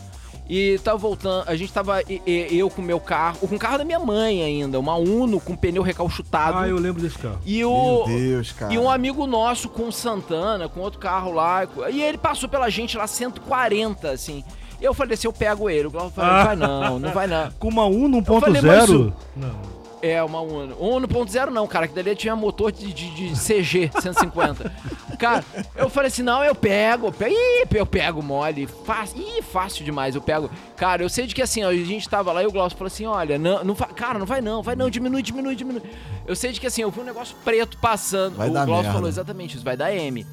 E 0.48 0.78
tava 0.82 0.96
voltando. 0.96 1.44
A 1.46 1.54
gente 1.56 1.72
tava. 1.72 2.00
e- 2.08 2.22
e- 2.26 2.56
Eu 2.58 2.70
com 2.70 2.80
o 2.80 2.84
meu 2.84 2.98
carro. 2.98 3.38
Com 3.46 3.54
o 3.54 3.58
carro 3.58 3.78
da 3.78 3.84
minha 3.84 3.98
mãe 3.98 4.42
ainda. 4.42 4.78
Uma 4.80 4.94
Uno 4.96 5.38
com 5.38 5.54
pneu 5.54 5.82
recalchutado. 5.82 6.56
Ah, 6.58 6.66
eu 6.68 6.78
lembro 6.78 7.02
desse 7.02 7.18
carro. 7.18 7.38
E 7.44 7.62
o. 7.64 8.06
Meu 8.06 8.16
Deus, 8.18 8.52
cara. 8.52 8.72
E 8.72 8.78
um 8.78 8.88
amigo 8.90 9.26
nosso 9.26 9.68
com 9.68 9.92
Santana, 9.92 10.68
com 10.68 10.80
outro 10.80 10.98
carro 10.98 11.32
lá. 11.32 11.66
E 11.90 12.02
ele 12.02 12.16
passou 12.16 12.48
pela 12.48 12.70
gente 12.70 12.96
lá 12.96 13.06
140, 13.06 14.10
assim. 14.10 14.42
Eu 14.80 14.94
falei 14.94 15.14
assim, 15.14 15.26
eu 15.26 15.32
pego 15.32 15.68
ele. 15.68 15.88
O 15.88 15.90
Glaucio 15.90 16.12
falou, 16.12 16.30
não 16.32 16.44
vai 16.44 16.56
não, 16.56 16.98
não 17.00 17.12
vai 17.12 17.26
não. 17.26 17.50
Com 17.58 17.68
uma 17.68 17.84
Uno 17.86 18.24
falei, 18.24 18.62
mas 18.62 18.88
1.0? 18.88 19.12
Não. 19.36 19.77
É, 20.00 20.22
uma 20.22 20.40
Uno. 20.40 20.76
1.0 20.76 21.50
não, 21.50 21.66
cara, 21.66 21.88
que 21.88 21.94
dali 21.94 22.14
tinha 22.14 22.36
motor 22.36 22.70
de, 22.70 22.92
de, 22.92 23.10
de 23.10 23.30
CG 23.32 23.90
150. 24.00 24.72
cara, 25.18 25.44
eu 25.74 25.90
falei 25.90 26.08
assim, 26.08 26.22
não, 26.22 26.44
eu 26.44 26.54
pego, 26.54 27.08
eu 27.08 27.12
pego, 27.12 27.36
eu 27.74 27.86
pego 27.86 28.22
mole, 28.22 28.66
fácil, 28.84 29.20
ih, 29.20 29.42
fácil 29.42 29.84
demais, 29.84 30.14
eu 30.14 30.20
pego. 30.22 30.48
Cara, 30.76 31.02
eu 31.02 31.08
sei 31.08 31.26
de 31.26 31.34
que 31.34 31.42
assim, 31.42 31.64
ó, 31.64 31.68
a 31.70 31.74
gente 31.74 32.08
tava 32.08 32.30
lá 32.32 32.42
e 32.42 32.46
o 32.46 32.52
Glaucio 32.52 32.78
falou 32.78 32.86
assim, 32.86 33.06
olha, 33.06 33.38
não, 33.38 33.64
não 33.64 33.74
cara, 33.74 34.18
não 34.20 34.26
vai 34.26 34.40
não, 34.40 34.62
vai 34.62 34.76
não, 34.76 34.88
diminui, 34.88 35.20
diminui, 35.22 35.56
diminui. 35.56 35.82
Eu 36.26 36.36
sei 36.36 36.52
de 36.52 36.60
que 36.60 36.66
assim, 36.68 36.82
eu 36.82 36.90
vi 36.90 37.00
um 37.00 37.04
negócio 37.04 37.34
preto 37.44 37.76
passando, 37.78 38.36
Vai 38.36 38.48
o 38.48 38.52
Glaucio 38.52 38.74
merda. 38.74 38.92
falou 38.92 39.08
exatamente 39.08 39.56
isso, 39.56 39.64
vai 39.64 39.76
dar 39.76 39.92
M. 39.92 40.24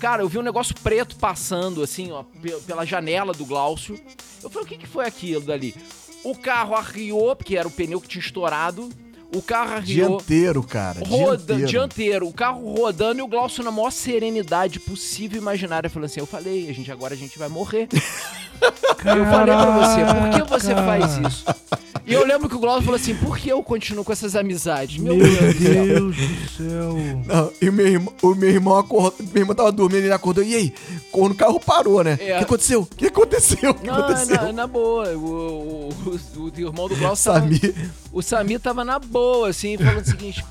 Cara, 0.00 0.22
eu 0.22 0.28
vi 0.28 0.38
um 0.38 0.42
negócio 0.42 0.74
preto 0.82 1.16
passando, 1.16 1.82
assim, 1.82 2.10
ó, 2.10 2.22
pe- 2.22 2.56
pela 2.66 2.84
janela 2.84 3.32
do 3.32 3.44
Glaucio. 3.44 3.98
Eu 4.42 4.50
falei, 4.50 4.66
o 4.66 4.68
que, 4.68 4.76
que 4.78 4.86
foi 4.86 5.06
aquilo 5.06 5.40
dali? 5.42 5.74
O 6.24 6.34
carro 6.34 6.74
arriou, 6.74 7.36
porque 7.36 7.56
era 7.56 7.68
o 7.68 7.70
pneu 7.70 8.00
que 8.00 8.08
tinha 8.08 8.22
estourado. 8.22 8.88
O 9.34 9.42
carro 9.42 9.74
arriou. 9.74 10.16
Dianteiro, 10.16 10.62
cara. 10.62 11.00
Roda, 11.00 11.36
dianteiro. 11.36 11.66
dianteiro. 11.66 12.28
o 12.28 12.32
carro 12.32 12.74
rodando 12.74 13.18
e 13.18 13.22
o 13.22 13.26
Glaucio 13.26 13.64
na 13.64 13.70
maior 13.70 13.90
serenidade 13.90 14.78
possível 14.80 15.38
e 15.38 15.42
imaginária 15.42 15.90
falando 15.90 16.06
assim: 16.06 16.20
Eu 16.20 16.26
falei, 16.26 16.70
a 16.70 16.72
gente 16.72 16.90
agora 16.90 17.14
a 17.14 17.16
gente 17.16 17.38
vai 17.38 17.48
morrer. 17.48 17.88
eu 17.92 19.24
falei 19.26 19.54
pra 19.54 19.70
você, 19.78 20.00
por 20.04 20.30
que 20.30 20.50
você 20.50 20.74
faz 20.74 21.18
isso? 21.18 21.44
E 22.06 22.12
eu 22.12 22.26
lembro 22.26 22.48
que 22.50 22.54
o 22.54 22.58
Glaucio 22.58 22.82
falou 22.82 22.96
assim: 22.96 23.14
por 23.14 23.38
que 23.38 23.48
eu 23.48 23.62
continuo 23.62 24.04
com 24.04 24.12
essas 24.12 24.36
amizades? 24.36 24.98
Meu, 24.98 25.16
Meu 25.16 25.26
Deus 25.26 25.54
do 25.54 25.62
céu. 25.62 25.84
Deus 25.86 26.16
do 26.16 26.48
céu. 26.50 26.94
Não, 27.24 27.52
e 27.62 27.68
o 27.68 27.72
meu 27.72 27.86
irmão, 27.86 28.14
o 28.22 28.34
meu 28.34 28.50
irmão 28.50 28.76
acordou, 28.78 29.14
meu 29.32 29.42
irmão 29.42 29.54
tava 29.54 29.72
dormindo, 29.72 30.04
ele 30.04 30.12
acordou, 30.12 30.44
e 30.44 30.54
aí? 30.54 30.74
Quando 31.10 31.32
o 31.32 31.34
carro 31.34 31.58
parou, 31.58 32.04
né? 32.04 32.18
O 32.20 32.22
É. 32.22 32.38
que 32.38 32.44
aconteceu? 32.44 32.82
O 32.82 32.86
que 32.86 33.06
aconteceu? 33.06 33.70
O 33.70 33.74
que 33.74 33.86
Não, 33.86 33.94
aconteceu? 33.94 34.36
na, 34.36 34.52
na 34.52 34.66
boa. 34.66 35.08
O, 35.16 35.24
o, 35.24 35.88
o, 36.36 36.40
o 36.42 36.52
irmão 36.60 36.88
do 36.88 36.96
Glaucio 36.96 37.32
tava, 37.32 37.40
Samir. 37.40 37.90
O 38.12 38.20
Samir 38.22 38.60
tava 38.60 38.84
na 38.84 38.98
boa, 38.98 39.48
assim, 39.48 39.78
falando 39.78 40.02
o 40.02 40.04
seguinte: 40.04 40.44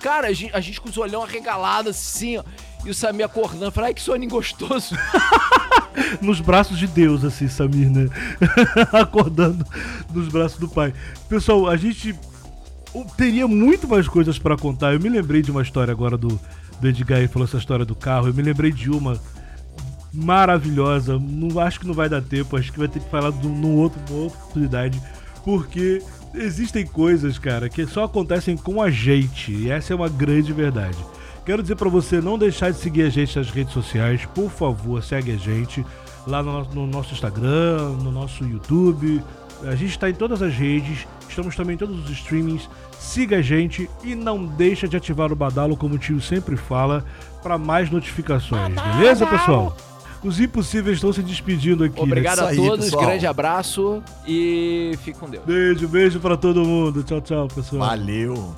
cara, 0.00 0.28
a 0.28 0.32
gente, 0.32 0.54
a 0.54 0.60
gente 0.60 0.80
com 0.80 0.88
os 0.90 0.98
olhão 0.98 1.22
arregalados 1.22 1.96
assim, 1.96 2.36
ó. 2.36 2.44
E 2.84 2.90
o 2.90 2.94
Samir 2.94 3.26
acordando, 3.26 3.70
falando, 3.70 3.88
ai 3.88 3.94
que 3.94 4.00
soninho 4.00 4.30
gostoso. 4.30 4.96
Nos 6.22 6.40
braços 6.40 6.78
de 6.78 6.86
Deus, 6.86 7.24
assim, 7.24 7.48
Samir, 7.48 7.90
né? 7.90 8.08
Acordando 8.92 9.66
nos 10.14 10.28
braços 10.28 10.58
do 10.58 10.68
pai. 10.68 10.94
Pessoal, 11.28 11.68
a 11.68 11.76
gente 11.76 12.14
teria 13.16 13.46
muito 13.46 13.86
mais 13.88 14.08
coisas 14.08 14.38
pra 14.38 14.56
contar. 14.56 14.94
Eu 14.94 15.00
me 15.00 15.08
lembrei 15.08 15.42
de 15.42 15.50
uma 15.50 15.62
história 15.62 15.92
agora 15.92 16.16
do, 16.16 16.40
do 16.80 16.88
Edgar, 16.88 17.28
falou 17.28 17.46
essa 17.46 17.58
história 17.58 17.84
do 17.84 17.94
carro. 17.94 18.28
Eu 18.28 18.34
me 18.34 18.42
lembrei 18.42 18.72
de 18.72 18.90
uma 18.90 19.20
maravilhosa. 20.12 21.18
Não 21.18 21.58
acho 21.60 21.80
que 21.80 21.86
não 21.86 21.94
vai 21.94 22.08
dar 22.08 22.22
tempo, 22.22 22.56
acho 22.56 22.72
que 22.72 22.78
vai 22.78 22.88
ter 22.88 23.00
que 23.00 23.10
falar 23.10 23.30
de 23.30 23.46
outro, 23.46 23.48
numa 23.48 23.82
outra 23.82 24.00
oportunidade, 24.14 25.00
porque 25.44 26.02
existem 26.34 26.86
coisas, 26.86 27.38
cara, 27.38 27.68
que 27.68 27.86
só 27.86 28.04
acontecem 28.04 28.56
com 28.56 28.80
a 28.80 28.90
gente, 28.90 29.52
e 29.52 29.70
essa 29.70 29.92
é 29.92 29.96
uma 29.96 30.08
grande 30.08 30.52
verdade. 30.52 30.98
Quero 31.50 31.62
dizer 31.62 31.74
pra 31.74 31.88
você 31.88 32.20
não 32.20 32.38
deixar 32.38 32.70
de 32.70 32.78
seguir 32.78 33.02
a 33.02 33.08
gente 33.10 33.36
nas 33.36 33.50
redes 33.50 33.72
sociais, 33.72 34.24
por 34.32 34.48
favor, 34.48 35.02
segue 35.02 35.32
a 35.32 35.36
gente 35.36 35.84
lá 36.24 36.44
no, 36.44 36.52
nosso- 36.52 36.70
no 36.76 36.86
nosso 36.86 37.12
Instagram, 37.12 37.88
no 38.00 38.12
nosso 38.12 38.44
YouTube. 38.44 39.20
A 39.64 39.74
gente 39.74 39.90
está 39.90 40.08
em 40.08 40.14
todas 40.14 40.42
as 40.42 40.54
redes, 40.54 41.08
estamos 41.28 41.56
também 41.56 41.74
em 41.74 41.76
todos 41.76 42.04
os 42.04 42.08
streamings. 42.08 42.70
Siga 43.00 43.38
a 43.38 43.42
gente 43.42 43.90
e 44.04 44.14
não 44.14 44.44
deixa 44.46 44.86
de 44.86 44.96
ativar 44.96 45.32
o 45.32 45.34
badalo, 45.34 45.76
como 45.76 45.96
o 45.96 45.98
tio 45.98 46.20
sempre 46.20 46.56
fala, 46.56 47.04
para 47.42 47.58
mais 47.58 47.90
notificações, 47.90 48.72
beleza, 48.72 49.26
pessoal? 49.26 49.76
Os 50.22 50.38
impossíveis 50.38 50.98
estão 50.98 51.12
se 51.12 51.20
despedindo 51.20 51.82
aqui. 51.82 51.96
né? 51.96 52.02
Obrigado 52.02 52.36
isso 52.52 52.62
a 52.62 52.64
todos, 52.68 52.84
pessoal. 52.84 53.06
grande 53.06 53.26
abraço 53.26 54.00
e 54.24 54.92
fique 55.02 55.18
com 55.18 55.28
Deus. 55.28 55.44
Beijo, 55.44 55.88
beijo 55.88 56.20
pra 56.20 56.36
todo 56.36 56.64
mundo. 56.64 57.02
Tchau, 57.02 57.20
tchau, 57.20 57.48
pessoal. 57.48 57.88
Valeu. 57.88 58.54